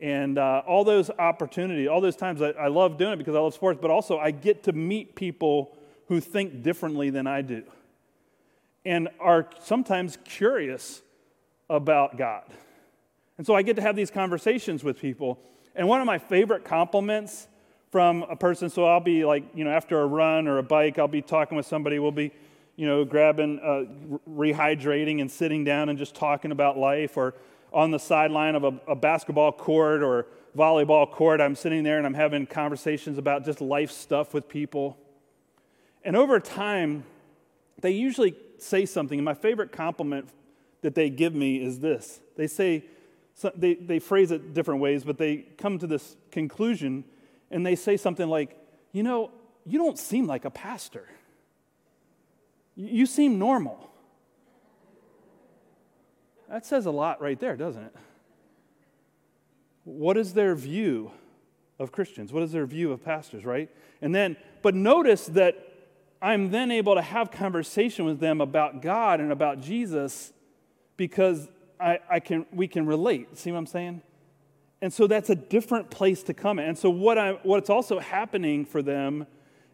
And 0.00 0.38
uh, 0.38 0.62
all 0.66 0.84
those 0.84 1.10
opportunities, 1.10 1.88
all 1.88 2.00
those 2.00 2.16
times, 2.16 2.42
I, 2.42 2.50
I 2.50 2.68
love 2.68 2.96
doing 2.96 3.12
it 3.12 3.16
because 3.16 3.34
I 3.34 3.38
love 3.38 3.54
sports, 3.54 3.78
but 3.80 3.90
also 3.90 4.18
I 4.18 4.30
get 4.30 4.62
to 4.64 4.72
meet 4.72 5.14
people 5.14 5.76
who 6.08 6.20
think 6.20 6.62
differently 6.62 7.10
than 7.10 7.26
I 7.26 7.42
do 7.42 7.62
and 8.86 9.08
are 9.18 9.48
sometimes 9.58 10.16
curious 10.24 11.02
about 11.68 12.16
God. 12.16 12.44
And 13.36 13.46
so 13.46 13.54
I 13.54 13.62
get 13.62 13.76
to 13.76 13.82
have 13.82 13.96
these 13.96 14.10
conversations 14.10 14.84
with 14.84 14.98
people. 15.00 15.40
And 15.74 15.88
one 15.88 16.00
of 16.00 16.06
my 16.06 16.18
favorite 16.18 16.64
compliments 16.64 17.48
from 17.90 18.24
a 18.24 18.36
person. 18.36 18.68
So 18.68 18.84
I'll 18.84 19.00
be 19.00 19.24
like, 19.24 19.44
you 19.54 19.64
know, 19.64 19.70
after 19.70 20.00
a 20.00 20.06
run 20.06 20.48
or 20.48 20.58
a 20.58 20.62
bike, 20.62 20.98
I'll 20.98 21.08
be 21.08 21.22
talking 21.22 21.56
with 21.56 21.66
somebody. 21.66 21.98
We'll 21.98 22.10
be, 22.10 22.32
you 22.76 22.86
know, 22.86 23.04
grabbing, 23.04 23.60
uh, 23.60 24.18
rehydrating 24.30 25.20
and 25.20 25.30
sitting 25.30 25.64
down 25.64 25.88
and 25.88 25.98
just 25.98 26.14
talking 26.14 26.52
about 26.52 26.76
life. 26.76 27.16
Or 27.16 27.34
on 27.72 27.90
the 27.90 27.98
sideline 27.98 28.54
of 28.54 28.64
a, 28.64 28.80
a 28.88 28.96
basketball 28.96 29.52
court 29.52 30.02
or 30.02 30.26
volleyball 30.56 31.10
court, 31.10 31.40
I'm 31.40 31.54
sitting 31.54 31.82
there 31.84 31.98
and 31.98 32.06
I'm 32.06 32.14
having 32.14 32.46
conversations 32.46 33.18
about 33.18 33.44
just 33.44 33.60
life 33.60 33.90
stuff 33.90 34.34
with 34.34 34.48
people. 34.48 34.96
And 36.04 36.16
over 36.16 36.40
time, 36.40 37.04
they 37.80 37.90
usually 37.90 38.34
say 38.58 38.86
something. 38.86 39.18
And 39.18 39.24
my 39.24 39.34
favorite 39.34 39.72
compliment 39.72 40.28
that 40.82 40.94
they 40.94 41.10
give 41.10 41.34
me 41.34 41.62
is 41.62 41.80
this 41.80 42.20
they 42.36 42.46
say, 42.46 42.84
they, 43.54 43.74
they 43.74 43.98
phrase 43.98 44.30
it 44.30 44.54
different 44.54 44.80
ways, 44.80 45.04
but 45.04 45.18
they 45.18 45.38
come 45.58 45.78
to 45.78 45.86
this 45.86 46.16
conclusion 46.30 47.04
and 47.50 47.64
they 47.64 47.76
say 47.76 47.96
something 47.96 48.28
like, 48.28 48.58
You 48.92 49.02
know, 49.02 49.30
you 49.64 49.78
don't 49.78 49.98
seem 49.98 50.26
like 50.26 50.44
a 50.44 50.50
pastor. 50.50 51.08
You 52.74 53.06
seem 53.06 53.38
normal. 53.38 53.90
That 56.48 56.64
says 56.66 56.86
a 56.86 56.90
lot 56.90 57.20
right 57.20 57.38
there, 57.40 57.56
doesn't 57.56 57.82
it? 57.82 57.94
What 59.84 60.16
is 60.16 60.34
their 60.34 60.54
view 60.54 61.10
of 61.78 61.92
Christians? 61.92 62.32
What 62.32 62.42
is 62.42 62.52
their 62.52 62.66
view 62.66 62.92
of 62.92 63.04
pastors, 63.04 63.44
right? 63.44 63.70
And 64.00 64.14
then, 64.14 64.36
but 64.62 64.74
notice 64.74 65.26
that 65.26 65.56
I'm 66.20 66.50
then 66.50 66.70
able 66.70 66.94
to 66.94 67.02
have 67.02 67.30
conversation 67.30 68.04
with 68.04 68.20
them 68.20 68.40
about 68.40 68.82
God 68.82 69.20
and 69.20 69.32
about 69.32 69.60
Jesus 69.60 70.32
because 70.96 71.48
I, 71.78 71.98
I 72.10 72.20
can, 72.20 72.46
we 72.52 72.68
can 72.68 72.86
relate. 72.86 73.36
See 73.38 73.52
what 73.52 73.58
I'm 73.58 73.66
saying? 73.66 74.02
And 74.82 74.92
so 74.92 75.06
that's 75.06 75.30
a 75.30 75.34
different 75.34 75.90
place 75.90 76.22
to 76.24 76.34
come. 76.34 76.58
And 76.58 76.76
so 76.76 76.90
what 76.90 77.18
I, 77.18 77.32
what's 77.42 77.70
also 77.70 77.98
happening 77.98 78.64
for 78.64 78.82
them 78.82 79.26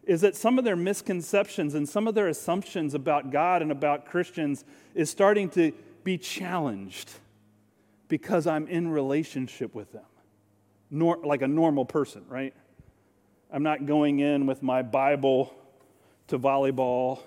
is 0.03 0.21
that 0.21 0.35
some 0.35 0.57
of 0.57 0.65
their 0.65 0.75
misconceptions 0.75 1.75
and 1.75 1.87
some 1.87 2.07
of 2.07 2.15
their 2.15 2.27
assumptions 2.27 2.93
about 2.93 3.31
God 3.31 3.61
and 3.61 3.71
about 3.71 4.05
Christians 4.05 4.65
is 4.95 5.09
starting 5.09 5.49
to 5.51 5.71
be 6.03 6.17
challenged 6.17 7.11
because 8.07 8.47
I'm 8.47 8.67
in 8.67 8.89
relationship 8.89 9.73
with 9.73 9.91
them, 9.93 10.05
Nor, 10.91 11.17
like 11.23 11.41
a 11.41 11.47
normal 11.47 11.85
person, 11.85 12.23
right? 12.27 12.53
I'm 13.51 13.63
not 13.63 13.85
going 13.85 14.19
in 14.19 14.45
with 14.45 14.61
my 14.61 14.81
Bible 14.81 15.53
to 16.27 16.37
volleyball 16.37 17.21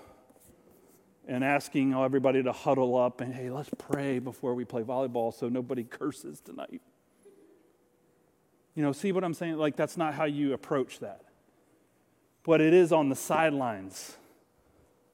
and 1.27 1.43
asking 1.43 1.93
everybody 1.93 2.43
to 2.43 2.51
huddle 2.51 2.95
up 2.95 3.21
and, 3.21 3.33
hey, 3.33 3.49
let's 3.49 3.69
pray 3.77 4.19
before 4.19 4.53
we 4.53 4.65
play 4.65 4.83
volleyball 4.83 5.33
so 5.33 5.49
nobody 5.49 5.83
curses 5.89 6.39
tonight. 6.39 6.81
You 8.77 8.83
know, 8.83 8.91
see 8.91 9.11
what 9.11 9.23
I'm 9.23 9.33
saying? 9.33 9.57
Like, 9.57 9.75
that's 9.75 9.97
not 9.97 10.13
how 10.13 10.25
you 10.25 10.53
approach 10.53 10.99
that. 10.99 11.21
But 12.43 12.61
it 12.61 12.75
is 12.75 12.91
on 12.91 13.09
the 13.09 13.15
sidelines 13.15 14.15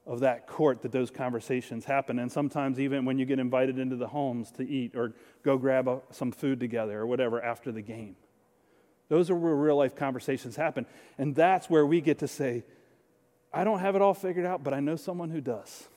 of 0.06 0.20
that 0.20 0.46
court 0.46 0.82
that 0.82 0.92
those 0.92 1.10
conversations 1.10 1.86
happen. 1.86 2.18
And 2.18 2.30
sometimes, 2.30 2.78
even 2.78 3.06
when 3.06 3.18
you 3.18 3.24
get 3.24 3.38
invited 3.38 3.78
into 3.78 3.96
the 3.96 4.08
homes 4.08 4.50
to 4.58 4.68
eat 4.68 4.94
or 4.94 5.14
go 5.42 5.56
grab 5.56 5.88
a, 5.88 6.02
some 6.10 6.30
food 6.30 6.60
together 6.60 7.00
or 7.00 7.06
whatever 7.06 7.42
after 7.42 7.72
the 7.72 7.80
game, 7.80 8.16
those 9.08 9.30
are 9.30 9.34
where 9.34 9.54
real 9.54 9.76
life 9.76 9.96
conversations 9.96 10.56
happen. 10.56 10.84
And 11.16 11.34
that's 11.34 11.70
where 11.70 11.86
we 11.86 12.02
get 12.02 12.18
to 12.18 12.28
say, 12.28 12.64
I 13.50 13.64
don't 13.64 13.78
have 13.78 13.96
it 13.96 14.02
all 14.02 14.12
figured 14.12 14.44
out, 14.44 14.62
but 14.62 14.74
I 14.74 14.80
know 14.80 14.96
someone 14.96 15.30
who 15.30 15.40
does. 15.40 15.88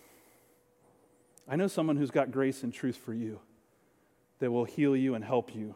I 1.49 1.57
know 1.57 1.67
someone 1.67 1.97
who's 1.97 2.11
got 2.11 2.31
grace 2.31 2.63
and 2.63 2.73
truth 2.73 2.95
for 2.95 3.13
you 3.13 3.41
that 4.39 4.51
will 4.51 4.63
heal 4.63 4.95
you 4.95 5.15
and 5.15 5.25
help 5.25 5.53
you 5.53 5.75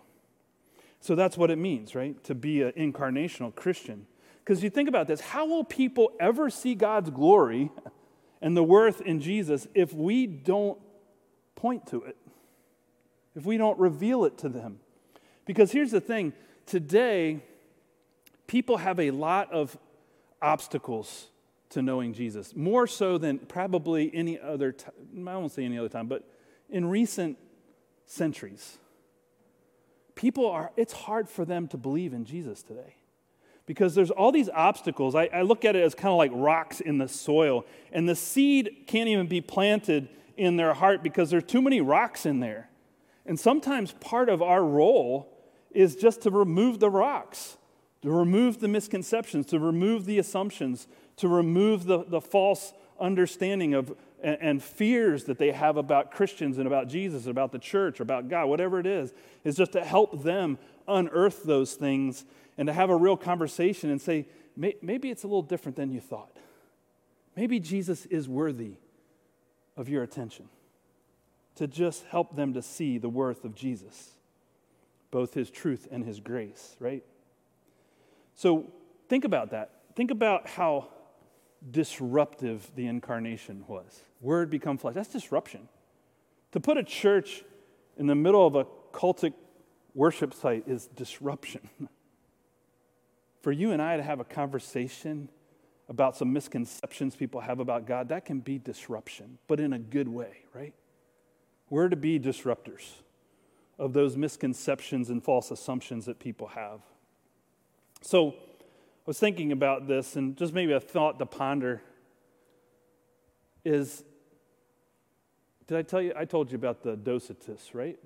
so 1.01 1.15
that's 1.15 1.35
what 1.35 1.49
it 1.49 1.57
means, 1.57 1.95
right? 1.95 2.23
To 2.25 2.35
be 2.35 2.61
an 2.61 2.71
incarnational 2.73 3.53
Christian. 3.53 4.05
Because 4.39 4.63
you 4.63 4.69
think 4.69 4.87
about 4.87 5.07
this 5.07 5.19
how 5.19 5.45
will 5.45 5.63
people 5.63 6.11
ever 6.19 6.49
see 6.49 6.75
God's 6.75 7.09
glory 7.09 7.71
and 8.41 8.55
the 8.55 8.63
worth 8.63 9.01
in 9.01 9.19
Jesus 9.19 9.67
if 9.73 9.93
we 9.93 10.27
don't 10.27 10.79
point 11.55 11.87
to 11.87 12.03
it? 12.03 12.15
If 13.35 13.45
we 13.45 13.57
don't 13.57 13.79
reveal 13.79 14.25
it 14.25 14.37
to 14.39 14.49
them? 14.49 14.79
Because 15.45 15.71
here's 15.71 15.91
the 15.91 16.01
thing 16.01 16.33
today, 16.67 17.39
people 18.45 18.77
have 18.77 18.99
a 18.99 19.11
lot 19.11 19.51
of 19.51 19.77
obstacles 20.41 21.27
to 21.69 21.81
knowing 21.81 22.13
Jesus, 22.13 22.55
more 22.55 22.85
so 22.85 23.17
than 23.17 23.39
probably 23.39 24.11
any 24.13 24.39
other 24.39 24.71
time. 24.71 25.27
I 25.27 25.37
won't 25.37 25.51
say 25.51 25.63
any 25.63 25.79
other 25.79 25.89
time, 25.89 26.07
but 26.07 26.29
in 26.69 26.85
recent 26.85 27.37
centuries 28.05 28.77
people 30.21 30.47
are, 30.47 30.71
it's 30.77 30.93
hard 30.93 31.27
for 31.27 31.45
them 31.45 31.67
to 31.67 31.77
believe 31.77 32.13
in 32.13 32.25
Jesus 32.25 32.61
today 32.61 32.95
because 33.65 33.95
there's 33.95 34.11
all 34.11 34.31
these 34.31 34.49
obstacles. 34.49 35.15
I, 35.15 35.29
I 35.33 35.41
look 35.41 35.65
at 35.65 35.75
it 35.75 35.83
as 35.83 35.95
kind 35.95 36.11
of 36.11 36.17
like 36.17 36.29
rocks 36.31 36.79
in 36.79 36.99
the 36.99 37.07
soil, 37.07 37.65
and 37.91 38.07
the 38.07 38.15
seed 38.15 38.83
can't 38.85 39.09
even 39.09 39.25
be 39.25 39.41
planted 39.41 40.09
in 40.37 40.57
their 40.57 40.75
heart 40.75 41.01
because 41.01 41.31
there 41.31 41.39
are 41.39 41.41
too 41.41 41.61
many 41.61 41.81
rocks 41.81 42.27
in 42.27 42.39
there. 42.39 42.69
And 43.25 43.39
sometimes 43.39 43.93
part 43.93 44.29
of 44.29 44.43
our 44.43 44.63
role 44.63 45.27
is 45.71 45.95
just 45.95 46.21
to 46.21 46.29
remove 46.29 46.79
the 46.79 46.89
rocks, 46.89 47.57
to 48.03 48.11
remove 48.11 48.59
the 48.59 48.67
misconceptions, 48.67 49.47
to 49.47 49.57
remove 49.57 50.05
the 50.05 50.19
assumptions, 50.19 50.87
to 51.17 51.27
remove 51.27 51.85
the, 51.85 52.03
the 52.03 52.21
false 52.21 52.73
understanding 52.99 53.73
of 53.73 53.95
and, 54.21 54.37
and 54.41 54.63
fears 54.63 55.25
that 55.25 55.37
they 55.37 55.51
have 55.51 55.77
about 55.77 56.11
Christians 56.11 56.57
and 56.57 56.67
about 56.67 56.87
Jesus, 56.87 57.23
and 57.23 57.31
about 57.31 57.51
the 57.51 57.59
church, 57.59 57.99
about 57.99 58.29
God, 58.29 58.47
whatever 58.47 58.79
it 58.79 58.85
is, 58.85 59.13
is 59.43 59.55
just 59.55 59.71
to 59.73 59.83
help 59.83 60.23
them 60.23 60.57
unearth 60.87 61.43
those 61.43 61.73
things 61.73 62.25
and 62.57 62.67
to 62.67 62.73
have 62.73 62.89
a 62.89 62.95
real 62.95 63.17
conversation 63.17 63.89
and 63.89 64.01
say, 64.01 64.27
maybe 64.55 65.09
it's 65.09 65.23
a 65.23 65.27
little 65.27 65.41
different 65.41 65.75
than 65.75 65.91
you 65.91 65.99
thought. 65.99 66.35
Maybe 67.35 67.59
Jesus 67.59 68.05
is 68.07 68.27
worthy 68.27 68.73
of 69.77 69.89
your 69.89 70.03
attention. 70.03 70.49
To 71.55 71.67
just 71.67 72.05
help 72.05 72.35
them 72.35 72.53
to 72.53 72.61
see 72.61 72.97
the 72.97 73.09
worth 73.09 73.45
of 73.45 73.55
Jesus, 73.55 74.11
both 75.11 75.33
his 75.33 75.49
truth 75.49 75.87
and 75.91 76.03
his 76.03 76.19
grace, 76.19 76.75
right? 76.79 77.03
So 78.35 78.71
think 79.09 79.25
about 79.25 79.51
that. 79.51 79.71
Think 79.95 80.11
about 80.11 80.47
how 80.47 80.87
disruptive 81.69 82.71
the 82.75 82.87
incarnation 82.87 83.65
was. 83.67 84.01
Word 84.21 84.49
become 84.49 84.77
flesh. 84.77 84.93
That's 84.95 85.09
disruption. 85.09 85.67
To 86.53 86.59
put 86.59 86.77
a 86.77 86.83
church 86.83 87.43
in 87.97 88.07
the 88.07 88.15
middle 88.15 88.45
of 88.45 88.55
a 88.55 88.65
cultic 88.93 89.33
worship 89.93 90.33
site 90.33 90.67
is 90.67 90.87
disruption. 90.87 91.69
For 93.41 93.51
you 93.51 93.71
and 93.71 93.81
I 93.81 93.97
to 93.97 94.03
have 94.03 94.19
a 94.19 94.23
conversation 94.23 95.29
about 95.89 96.15
some 96.15 96.31
misconceptions 96.31 97.15
people 97.15 97.41
have 97.41 97.59
about 97.59 97.85
God, 97.85 98.09
that 98.09 98.23
can 98.23 98.39
be 98.39 98.57
disruption, 98.57 99.39
but 99.47 99.59
in 99.59 99.73
a 99.73 99.79
good 99.79 100.07
way, 100.07 100.37
right? 100.53 100.73
We're 101.69 101.89
to 101.89 101.97
be 101.97 102.17
disruptors 102.17 102.93
of 103.77 103.91
those 103.91 104.15
misconceptions 104.15 105.09
and 105.09 105.21
false 105.21 105.51
assumptions 105.51 106.05
that 106.05 106.19
people 106.19 106.47
have. 106.47 106.81
So 108.01 108.29
I 108.29 108.33
was 109.05 109.19
thinking 109.19 109.51
about 109.51 109.87
this, 109.87 110.15
and 110.15 110.37
just 110.37 110.53
maybe 110.53 110.71
a 110.71 110.79
thought 110.79 111.19
to 111.19 111.25
ponder 111.25 111.81
is 113.65 114.03
did 115.71 115.77
I 115.77 115.83
tell 115.83 116.01
you? 116.01 116.11
I 116.17 116.25
told 116.25 116.51
you 116.51 116.57
about 116.57 116.83
the 116.83 116.97
Docetists, 116.97 117.73
right? 117.73 117.97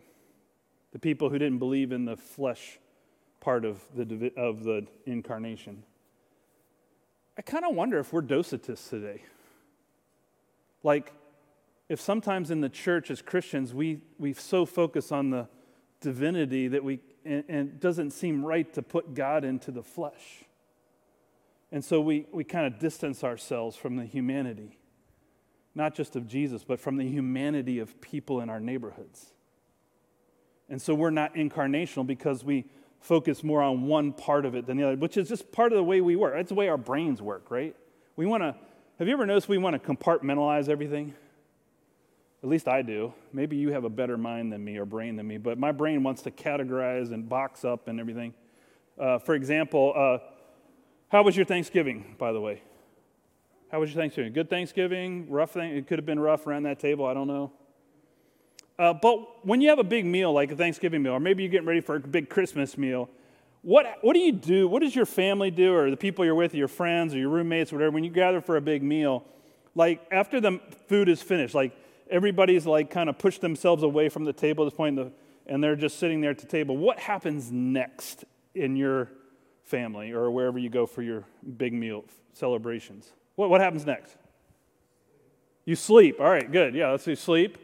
The 0.92 1.00
people 1.00 1.32
who 1.32 1.40
didn't 1.40 1.58
believe 1.58 1.92
in 1.92 2.06
the 2.06 2.16
flesh 2.16 2.78
part 3.40 3.66
of 3.66 3.82
the, 3.96 4.32
of 4.38 4.64
the 4.64 4.86
incarnation. 5.08 5.82
I 7.36 7.42
kind 7.42 7.66
of 7.66 7.74
wonder 7.74 7.98
if 7.98 8.14
we're 8.14 8.22
Docetists 8.22 8.88
today. 8.92 9.24
Like, 10.84 11.12
if 11.90 12.00
sometimes 12.00 12.52
in 12.52 12.62
the 12.62 12.70
church 12.70 13.10
as 13.10 13.24
Christians 13.24 13.74
we, 13.74 14.00
we 14.20 14.34
so 14.34 14.68
focus 14.68 15.12
on 15.12 15.32
the 15.32 15.48
divinity 16.02 16.68
that 16.68 16.84
we, 16.84 17.00
and, 17.26 17.46
and 17.48 17.70
it 17.70 17.80
doesn't 17.80 18.12
seem 18.12 18.46
right 18.46 18.72
to 18.76 18.84
put 18.84 19.16
God 19.16 19.44
into 19.44 19.72
the 19.72 19.82
flesh. 19.82 20.44
And 21.72 21.84
so 21.84 22.00
we, 22.00 22.28
we 22.32 22.44
kind 22.44 22.68
of 22.68 22.78
distance 22.78 23.24
ourselves 23.24 23.76
from 23.76 23.96
the 23.96 24.06
humanity, 24.06 24.78
not 25.76 25.94
just 25.94 26.16
of 26.16 26.28
Jesus, 26.28 26.64
but 26.64 26.80
from 26.80 26.98
the 26.98 27.08
humanity 27.08 27.80
of 27.80 28.00
people 28.02 28.40
in 28.40 28.50
our 28.50 28.60
neighborhoods. 28.60 29.34
And 30.70 30.82
so 30.82 30.96
we're 30.96 31.12
not 31.12 31.36
incarnational 31.36 32.08
because 32.08 32.44
we 32.44 32.66
focus 33.00 33.44
more 33.44 33.62
on 33.62 33.84
one 33.84 34.14
part 34.14 34.46
of 34.46 34.56
it 34.56 34.66
than 34.66 34.78
the 34.78 34.84
other, 34.84 34.96
which 34.96 35.18
is 35.18 35.30
just 35.30 35.52
part 35.52 35.72
of 35.72 35.78
the 35.78 35.84
way 35.84 36.02
we 36.02 36.16
work. 36.16 36.34
That's 36.34 36.50
the 36.50 36.56
way 36.56 36.70
our 36.70 36.78
brains 36.78 37.22
work, 37.22 37.52
right? 37.52 37.76
We 38.16 38.26
want 38.26 38.42
to, 38.42 38.56
have 38.98 39.08
you 39.08 39.14
ever 39.14 39.26
noticed 39.26 39.48
we 39.48 39.60
want 39.60 39.82
to 39.82 39.96
compartmentalize 39.96 40.70
everything? 40.70 41.14
At 42.42 42.50
least 42.50 42.68
I 42.68 42.82
do. 42.82 43.14
Maybe 43.34 43.58
you 43.58 43.72
have 43.72 43.84
a 43.84 43.90
better 43.90 44.18
mind 44.18 44.52
than 44.54 44.64
me 44.64 44.78
or 44.78 44.86
brain 44.86 45.18
than 45.18 45.28
me, 45.28 45.38
but 45.38 45.58
my 45.58 45.72
brain 45.72 46.04
wants 46.04 46.22
to 46.24 46.32
categorize 46.32 47.12
and 47.12 47.28
box 47.28 47.66
up 47.66 47.88
and 47.88 48.00
everything. 48.00 48.34
Uh, 49.00 49.20
for 49.20 49.36
example, 49.36 49.94
uh, 49.96 50.18
how 51.10 51.22
was 51.24 51.36
your 51.36 51.46
Thanksgiving, 51.46 52.16
by 52.18 52.32
the 52.32 52.42
way? 52.42 52.62
How 53.72 53.80
was 53.80 53.94
your 53.94 54.02
Thanksgiving? 54.02 54.32
Good 54.34 54.50
Thanksgiving? 54.50 55.30
Rough 55.30 55.52
thing? 55.52 55.76
It 55.76 55.88
could 55.88 56.00
have 56.00 56.06
been 56.06 56.20
rough 56.20 56.48
around 56.48 56.64
that 56.64 56.80
table. 56.80 57.06
I 57.06 57.14
don't 57.14 57.28
know. 57.28 57.52
Uh, 58.78 58.94
but 58.94 59.46
when 59.46 59.62
you 59.62 59.70
have 59.70 59.80
a 59.80 59.84
big 59.84 60.06
meal 60.06 60.34
like 60.34 60.52
a 60.52 60.56
Thanksgiving 60.56 61.02
meal, 61.02 61.14
or 61.14 61.20
maybe 61.20 61.44
you're 61.44 61.52
getting 61.52 61.68
ready 61.68 61.82
for 61.82 61.96
a 61.96 62.00
big 62.00 62.30
Christmas 62.30 62.78
meal, 62.78 63.10
what, 63.62 63.98
what 64.02 64.14
do 64.14 64.20
you 64.20 64.32
do? 64.32 64.68
What 64.68 64.82
does 64.82 64.96
your 64.96 65.06
family 65.06 65.50
do, 65.50 65.74
or 65.74 65.90
the 65.90 65.98
people 65.98 66.24
you're 66.24 66.36
with, 66.36 66.54
your 66.54 66.68
friends, 66.68 67.16
or 67.16 67.18
your 67.18 67.30
roommates, 67.30 67.72
whatever, 67.72 67.92
when 67.92 68.04
you 68.04 68.12
gather 68.12 68.42
for 68.42 68.58
a 68.58 68.62
big 68.62 68.84
meal? 68.84 69.24
Like 69.74 70.06
after 70.12 70.40
the 70.40 70.60
food 70.88 71.10
is 71.10 71.22
finished, 71.22 71.56
like 71.56 71.76
everybody's 72.10 72.66
like 72.66 72.92
kind 72.92 73.10
of 73.10 73.18
pushed 73.18 73.42
themselves 73.42 73.82
away 73.82 74.10
from 74.10 74.24
the 74.24 74.34
table 74.34 74.66
at 74.66 74.72
this 74.72 74.78
point, 74.78 75.00
and 75.48 75.64
they're 75.64 75.76
just 75.76 75.98
sitting 75.98 76.22
there 76.22 76.32
at 76.32 76.40
the 76.40 76.46
table. 76.46 76.78
What 76.78 77.00
happens 77.00 77.52
next 77.52 78.26
in 78.54 78.76
your 78.76 79.10
family 79.64 80.12
or 80.12 80.30
wherever 80.30 80.60
you 80.60 80.70
go 80.70 80.86
for 80.86 81.02
your 81.02 81.26
big 81.58 81.74
meal 81.74 82.06
celebrations? 82.34 83.12
What, 83.36 83.50
what 83.50 83.62
happens 83.62 83.86
next? 83.86 84.16
You 85.66 85.76
sleep. 85.76 86.20
All 86.20 86.30
right, 86.30 86.50
good. 86.50 86.76
Yeah, 86.76 86.92
let's 86.92 87.04
do 87.04 87.16
sleep. 87.16 87.58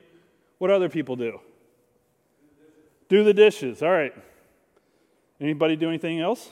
What 0.58 0.72
other 0.72 0.90
people 0.90 1.16
do? 1.16 1.40
Do 3.10 3.24
the 3.24 3.34
dishes. 3.34 3.82
All 3.82 3.92
right. 3.92 4.14
Anybody 5.40 5.76
do 5.76 5.90
anything 5.90 6.20
else? 6.20 6.50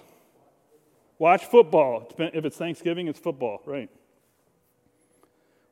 Watch 1.17 1.45
football. 1.45 2.11
If 2.17 2.45
it's 2.45 2.57
Thanksgiving, 2.57 3.07
it's 3.07 3.19
football, 3.19 3.61
right? 3.65 3.89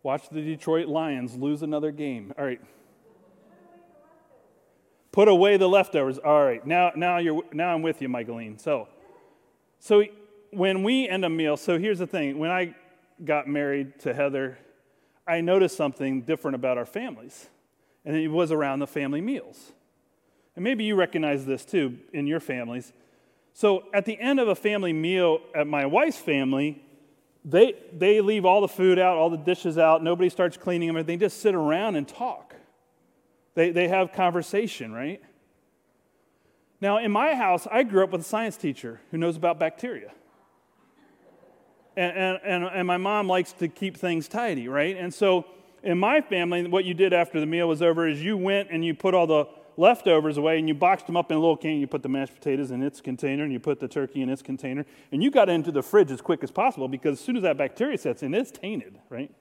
Watch 0.03 0.29
the 0.29 0.41
Detroit 0.41 0.87
Lions 0.87 1.35
lose 1.35 1.63
another 1.63 1.91
game. 1.91 2.33
All 2.37 2.45
right. 2.45 2.61
Put 5.11 5.27
away 5.27 5.57
the 5.57 5.67
leftovers. 5.67 6.17
All 6.17 6.43
right. 6.43 6.65
Now, 6.65 6.91
now, 6.95 7.17
you're, 7.17 7.43
now 7.51 7.73
I'm 7.73 7.81
with 7.81 8.01
you, 8.01 8.09
Michaeline. 8.09 8.61
So, 8.61 8.87
so 9.79 10.03
when 10.51 10.83
we 10.83 11.09
end 11.09 11.25
a 11.25 11.29
meal, 11.29 11.57
so 11.57 11.79
here's 11.79 11.99
the 11.99 12.07
thing. 12.07 12.37
When 12.37 12.51
I 12.51 12.75
got 13.23 13.47
married 13.47 13.99
to 13.99 14.13
Heather, 14.13 14.57
I 15.27 15.41
noticed 15.41 15.75
something 15.75 16.21
different 16.21 16.55
about 16.55 16.77
our 16.77 16.85
families 16.85 17.47
and 18.05 18.15
it 18.15 18.29
was 18.29 18.51
around 18.51 18.79
the 18.79 18.87
family 18.87 19.19
meals. 19.19 19.73
And 20.55 20.63
maybe 20.63 20.85
you 20.85 20.95
recognize 20.95 21.45
this 21.45 21.65
too 21.65 21.99
in 22.13 22.25
your 22.25 22.39
families. 22.39 22.93
So 23.53 23.83
at 23.93 24.05
the 24.05 24.17
end 24.19 24.39
of 24.39 24.47
a 24.47 24.55
family 24.55 24.93
meal 24.93 25.41
at 25.53 25.67
my 25.67 25.85
wife's 25.85 26.17
family, 26.17 26.81
they, 27.43 27.75
they 27.93 28.21
leave 28.21 28.45
all 28.45 28.61
the 28.61 28.67
food 28.67 28.97
out, 28.97 29.17
all 29.17 29.29
the 29.29 29.37
dishes 29.37 29.77
out, 29.77 30.03
nobody 30.03 30.29
starts 30.29 30.55
cleaning 30.57 30.93
them, 30.93 31.05
they 31.05 31.17
just 31.17 31.41
sit 31.41 31.53
around 31.53 31.95
and 31.95 32.07
talk. 32.07 32.55
They, 33.55 33.71
they 33.71 33.87
have 33.87 34.13
conversation, 34.13 34.93
right? 34.93 35.21
Now, 36.79 36.99
in 36.99 37.11
my 37.11 37.33
house, 37.35 37.67
I 37.69 37.83
grew 37.83 38.03
up 38.03 38.11
with 38.11 38.21
a 38.21 38.25
science 38.25 38.55
teacher 38.55 39.01
who 39.11 39.17
knows 39.17 39.35
about 39.35 39.59
bacteria. 39.59 40.11
And, 41.97 42.39
and, 42.43 42.63
and, 42.63 42.87
my 42.87 42.97
mom 42.97 43.27
likes 43.27 43.53
to 43.53 43.67
keep 43.67 43.97
things 43.97 44.27
tidy, 44.27 44.67
right? 44.67 44.95
And 44.95 45.11
so 45.11 45.45
in 45.81 45.97
my 45.97 46.21
family, 46.21 46.67
what 46.67 46.85
you 46.85 46.93
did 46.93 47.11
after 47.11 47.39
the 47.39 47.47
meal 47.47 47.67
was 47.67 47.81
over 47.81 48.07
is 48.07 48.21
you 48.21 48.37
went 48.37 48.69
and 48.69 48.85
you 48.85 48.93
put 48.93 49.15
all 49.15 49.25
the 49.25 49.45
leftovers 49.77 50.37
away 50.37 50.59
and 50.59 50.67
you 50.67 50.75
boxed 50.75 51.07
them 51.07 51.17
up 51.17 51.31
in 51.31 51.37
a 51.37 51.39
little 51.39 51.57
can. 51.57 51.79
You 51.79 51.87
put 51.87 52.03
the 52.03 52.09
mashed 52.09 52.35
potatoes 52.35 52.69
in 52.69 52.83
its 52.83 53.01
container 53.01 53.43
and 53.43 53.51
you 53.51 53.59
put 53.59 53.79
the 53.79 53.87
turkey 53.87 54.21
in 54.21 54.29
its 54.29 54.43
container. 54.43 54.85
And 55.11 55.23
you 55.23 55.31
got 55.31 55.49
into 55.49 55.71
the 55.71 55.81
fridge 55.81 56.11
as 56.11 56.21
quick 56.21 56.43
as 56.43 56.51
possible 56.51 56.87
because 56.87 57.13
as 57.13 57.25
soon 57.25 57.35
as 57.35 57.41
that 57.41 57.57
bacteria 57.57 57.97
sets 57.97 58.21
in, 58.21 58.35
it's 58.35 58.51
tainted, 58.51 58.99
right? 59.09 59.33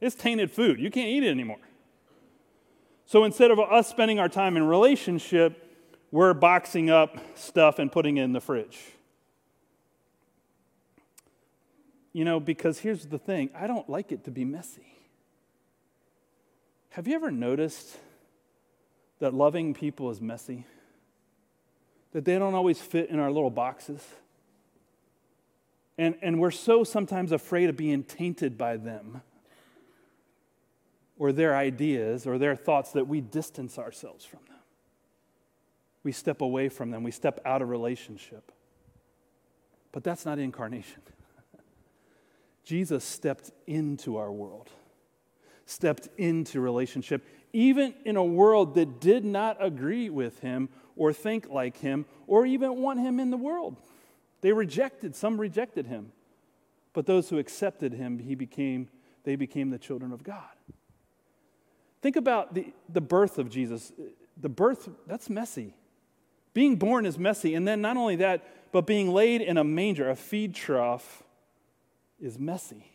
It's 0.00 0.14
tainted 0.14 0.52
food. 0.52 0.78
You 0.78 0.92
can't 0.92 1.08
eat 1.08 1.24
it 1.24 1.30
anymore. 1.30 1.58
So 3.06 3.24
instead 3.24 3.50
of 3.50 3.58
us 3.58 3.88
spending 3.88 4.20
our 4.20 4.28
time 4.28 4.56
in 4.56 4.62
relationship, 4.64 5.64
we're 6.12 6.34
boxing 6.34 6.90
up 6.90 7.16
stuff 7.36 7.80
and 7.80 7.90
putting 7.90 8.18
it 8.18 8.22
in 8.22 8.32
the 8.32 8.40
fridge. 8.40 8.78
You 12.18 12.24
know, 12.24 12.40
because 12.40 12.80
here's 12.80 13.06
the 13.06 13.16
thing 13.16 13.48
I 13.54 13.68
don't 13.68 13.88
like 13.88 14.10
it 14.10 14.24
to 14.24 14.32
be 14.32 14.44
messy. 14.44 14.92
Have 16.90 17.06
you 17.06 17.14
ever 17.14 17.30
noticed 17.30 17.96
that 19.20 19.34
loving 19.34 19.72
people 19.72 20.10
is 20.10 20.20
messy? 20.20 20.66
That 22.10 22.24
they 22.24 22.36
don't 22.36 22.54
always 22.54 22.80
fit 22.80 23.10
in 23.10 23.20
our 23.20 23.30
little 23.30 23.50
boxes? 23.50 24.04
And, 25.96 26.16
and 26.20 26.40
we're 26.40 26.50
so 26.50 26.82
sometimes 26.82 27.30
afraid 27.30 27.68
of 27.68 27.76
being 27.76 28.02
tainted 28.02 28.58
by 28.58 28.78
them 28.78 29.22
or 31.20 31.30
their 31.30 31.54
ideas 31.54 32.26
or 32.26 32.36
their 32.36 32.56
thoughts 32.56 32.90
that 32.94 33.06
we 33.06 33.20
distance 33.20 33.78
ourselves 33.78 34.24
from 34.24 34.40
them. 34.48 34.58
We 36.02 36.10
step 36.10 36.40
away 36.40 36.68
from 36.68 36.90
them, 36.90 37.04
we 37.04 37.12
step 37.12 37.38
out 37.44 37.62
of 37.62 37.68
relationship. 37.68 38.50
But 39.92 40.02
that's 40.02 40.26
not 40.26 40.40
incarnation. 40.40 41.00
Jesus 42.68 43.02
stepped 43.02 43.50
into 43.66 44.18
our 44.18 44.30
world 44.30 44.70
stepped 45.68 46.08
into 46.16 46.60
relationship, 46.60 47.24
even 47.52 47.94
in 48.04 48.16
a 48.16 48.24
world 48.24 48.74
that 48.74 49.00
did 49.00 49.24
not 49.24 49.56
agree 49.60 50.08
with 50.08 50.40
him 50.40 50.68
or 50.96 51.12
think 51.12 51.48
like 51.50 51.76
him 51.76 52.06
or 52.26 52.46
even 52.46 52.80
want 52.80 52.98
him 52.98 53.20
in 53.20 53.30
the 53.30 53.36
world. 53.36 53.76
They 54.40 54.52
rejected, 54.52 55.14
some 55.14 55.38
rejected 55.38 55.86
him. 55.86 56.12
But 56.94 57.06
those 57.06 57.28
who 57.28 57.38
accepted 57.38 57.92
him, 57.92 58.18
he 58.18 58.34
became, 58.34 58.88
they 59.24 59.36
became 59.36 59.68
the 59.68 59.78
children 59.78 60.12
of 60.12 60.24
God. 60.24 60.42
Think 62.00 62.16
about 62.16 62.54
the, 62.54 62.72
the 62.88 63.00
birth 63.02 63.38
of 63.38 63.50
Jesus. 63.50 63.92
the 64.40 64.48
birth, 64.48 64.88
that's 65.06 65.28
messy. 65.28 65.74
Being 66.54 66.76
born 66.76 67.04
is 67.04 67.18
messy. 67.18 67.54
And 67.54 67.68
then 67.68 67.82
not 67.82 67.98
only 67.98 68.16
that, 68.16 68.72
but 68.72 68.86
being 68.86 69.12
laid 69.12 69.42
in 69.42 69.58
a 69.58 69.64
manger, 69.64 70.08
a 70.08 70.16
feed 70.16 70.54
trough, 70.54 71.22
is 72.20 72.38
messy. 72.38 72.90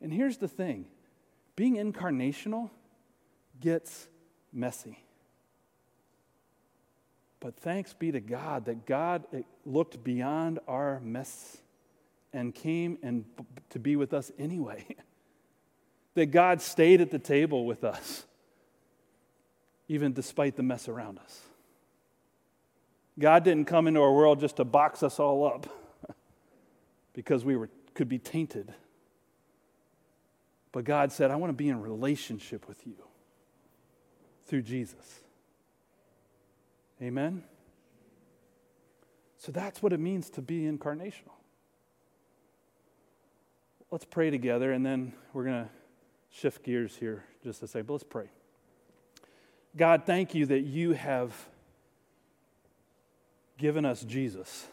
And 0.00 0.12
here's 0.12 0.38
the 0.38 0.48
thing 0.48 0.86
being 1.54 1.76
incarnational 1.76 2.70
gets 3.60 4.08
messy. 4.52 4.98
But 7.40 7.56
thanks 7.56 7.92
be 7.92 8.12
to 8.12 8.20
God 8.20 8.64
that 8.64 8.86
God 8.86 9.24
eh, 9.32 9.42
looked 9.64 10.02
beyond 10.02 10.58
our 10.66 11.00
mess 11.00 11.58
and 12.32 12.54
came 12.54 12.98
and 13.02 13.24
to 13.70 13.78
be 13.78 13.96
with 13.96 14.12
us 14.12 14.32
anyway. 14.38 14.84
that 16.14 16.26
God 16.26 16.60
stayed 16.62 17.00
at 17.00 17.10
the 17.10 17.18
table 17.18 17.66
with 17.66 17.84
us, 17.84 18.24
even 19.86 20.12
despite 20.12 20.56
the 20.56 20.62
mess 20.62 20.88
around 20.88 21.18
us. 21.18 21.40
God 23.18 23.44
didn't 23.44 23.66
come 23.66 23.86
into 23.86 24.00
our 24.00 24.12
world 24.12 24.40
just 24.40 24.56
to 24.56 24.64
box 24.64 25.02
us 25.02 25.20
all 25.20 25.46
up 25.46 25.68
because 27.12 27.44
we 27.44 27.54
were, 27.54 27.68
could 27.96 28.08
be 28.08 28.18
tainted. 28.18 28.72
But 30.70 30.84
God 30.84 31.10
said, 31.10 31.30
I 31.30 31.36
want 31.36 31.50
to 31.50 31.56
be 31.56 31.68
in 31.68 31.80
relationship 31.80 32.68
with 32.68 32.86
you 32.86 32.96
through 34.44 34.62
Jesus. 34.62 35.20
Amen? 37.02 37.42
So 39.38 39.50
that's 39.52 39.82
what 39.82 39.92
it 39.92 40.00
means 40.00 40.30
to 40.30 40.42
be 40.42 40.60
incarnational. 40.62 41.32
Let's 43.90 44.04
pray 44.04 44.30
together, 44.30 44.72
and 44.72 44.84
then 44.84 45.12
we're 45.32 45.44
going 45.44 45.64
to 45.64 45.70
shift 46.30 46.62
gears 46.64 46.96
here 46.96 47.24
just 47.42 47.62
a 47.62 47.66
second. 47.66 47.86
But 47.86 47.94
let's 47.94 48.04
pray. 48.04 48.28
God, 49.76 50.04
thank 50.04 50.34
you 50.34 50.46
that 50.46 50.60
you 50.60 50.92
have 50.92 51.32
given 53.58 53.84
us 53.84 54.02
Jesus, 54.02 54.66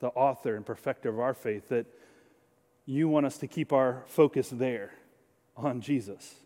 the 0.00 0.08
author 0.08 0.56
and 0.56 0.66
perfecter 0.66 1.08
of 1.08 1.20
our 1.20 1.34
faith, 1.34 1.68
that 1.68 1.86
you 2.86 3.08
want 3.08 3.26
us 3.26 3.38
to 3.38 3.46
keep 3.46 3.72
our 3.72 4.04
focus 4.06 4.48
there 4.48 4.94
on 5.56 5.80
Jesus, 5.80 6.36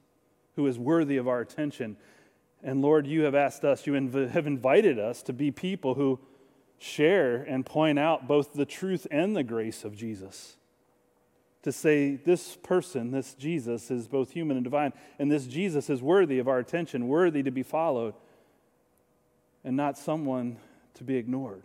who 0.56 0.66
is 0.66 0.78
worthy 0.78 1.16
of 1.16 1.28
our 1.28 1.40
attention 1.40 1.96
and 2.62 2.82
Lord, 2.82 3.06
you 3.06 3.22
have 3.22 3.34
asked 3.34 3.64
us, 3.64 3.86
you 3.86 3.94
inv- 3.94 4.30
have 4.30 4.46
invited 4.46 4.98
us 4.98 5.22
to 5.24 5.32
be 5.32 5.50
people 5.50 5.94
who 5.94 6.20
share 6.78 7.36
and 7.36 7.64
point 7.64 7.98
out 7.98 8.26
both 8.26 8.52
the 8.52 8.66
truth 8.66 9.06
and 9.10 9.36
the 9.36 9.42
grace 9.42 9.84
of 9.84 9.96
Jesus. 9.96 10.56
To 11.62 11.72
say 11.72 12.16
this 12.16 12.56
person, 12.56 13.10
this 13.10 13.34
Jesus, 13.34 13.90
is 13.90 14.08
both 14.08 14.32
human 14.32 14.56
and 14.56 14.64
divine, 14.64 14.92
and 15.18 15.30
this 15.30 15.46
Jesus 15.46 15.90
is 15.90 16.02
worthy 16.02 16.38
of 16.38 16.48
our 16.48 16.58
attention, 16.58 17.08
worthy 17.08 17.42
to 17.42 17.50
be 17.50 17.62
followed, 17.62 18.14
and 19.62 19.76
not 19.76 19.98
someone 19.98 20.56
to 20.94 21.04
be 21.04 21.16
ignored. 21.16 21.64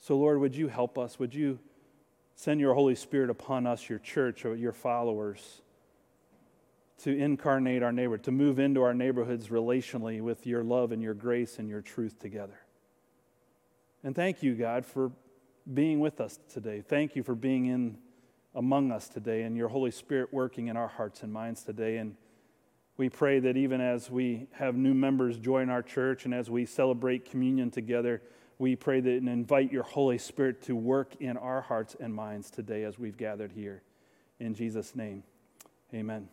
So, 0.00 0.16
Lord, 0.16 0.40
would 0.40 0.54
you 0.54 0.68
help 0.68 0.98
us? 0.98 1.18
Would 1.18 1.34
you 1.34 1.58
send 2.34 2.60
your 2.60 2.74
Holy 2.74 2.94
Spirit 2.94 3.30
upon 3.30 3.66
us, 3.66 3.88
your 3.88 3.98
church, 3.98 4.44
or 4.44 4.54
your 4.54 4.72
followers? 4.72 5.62
to 7.04 7.16
incarnate 7.16 7.82
our 7.82 7.92
neighbor, 7.92 8.16
to 8.18 8.30
move 8.30 8.58
into 8.58 8.82
our 8.82 8.94
neighborhoods 8.94 9.48
relationally 9.48 10.20
with 10.20 10.46
your 10.46 10.62
love 10.62 10.92
and 10.92 11.02
your 11.02 11.12
grace 11.12 11.58
and 11.58 11.68
your 11.68 11.82
truth 11.82 12.18
together. 12.18 12.60
And 14.02 14.14
thank 14.14 14.42
you, 14.42 14.54
God, 14.54 14.86
for 14.86 15.10
being 15.72 16.00
with 16.00 16.20
us 16.20 16.38
today. 16.48 16.82
Thank 16.86 17.16
you 17.16 17.22
for 17.22 17.34
being 17.34 17.66
in 17.66 17.98
among 18.54 18.92
us 18.92 19.08
today 19.08 19.42
and 19.42 19.56
your 19.56 19.68
Holy 19.68 19.90
Spirit 19.90 20.32
working 20.32 20.68
in 20.68 20.76
our 20.76 20.86
hearts 20.88 21.22
and 21.22 21.32
minds 21.32 21.62
today. 21.62 21.96
And 21.96 22.16
we 22.96 23.08
pray 23.08 23.40
that 23.40 23.56
even 23.56 23.80
as 23.80 24.10
we 24.10 24.46
have 24.52 24.76
new 24.76 24.94
members 24.94 25.38
join 25.38 25.70
our 25.70 25.82
church 25.82 26.24
and 26.24 26.32
as 26.32 26.48
we 26.48 26.64
celebrate 26.64 27.28
communion 27.28 27.70
together, 27.70 28.22
we 28.58 28.76
pray 28.76 29.00
that 29.00 29.10
and 29.10 29.28
invite 29.28 29.72
your 29.72 29.82
Holy 29.82 30.18
Spirit 30.18 30.62
to 30.62 30.76
work 30.76 31.16
in 31.20 31.36
our 31.36 31.60
hearts 31.60 31.96
and 31.98 32.14
minds 32.14 32.50
today 32.50 32.84
as 32.84 32.98
we've 32.98 33.16
gathered 33.16 33.52
here. 33.52 33.82
In 34.38 34.54
Jesus' 34.54 34.94
name, 34.94 35.22
amen. 35.92 36.28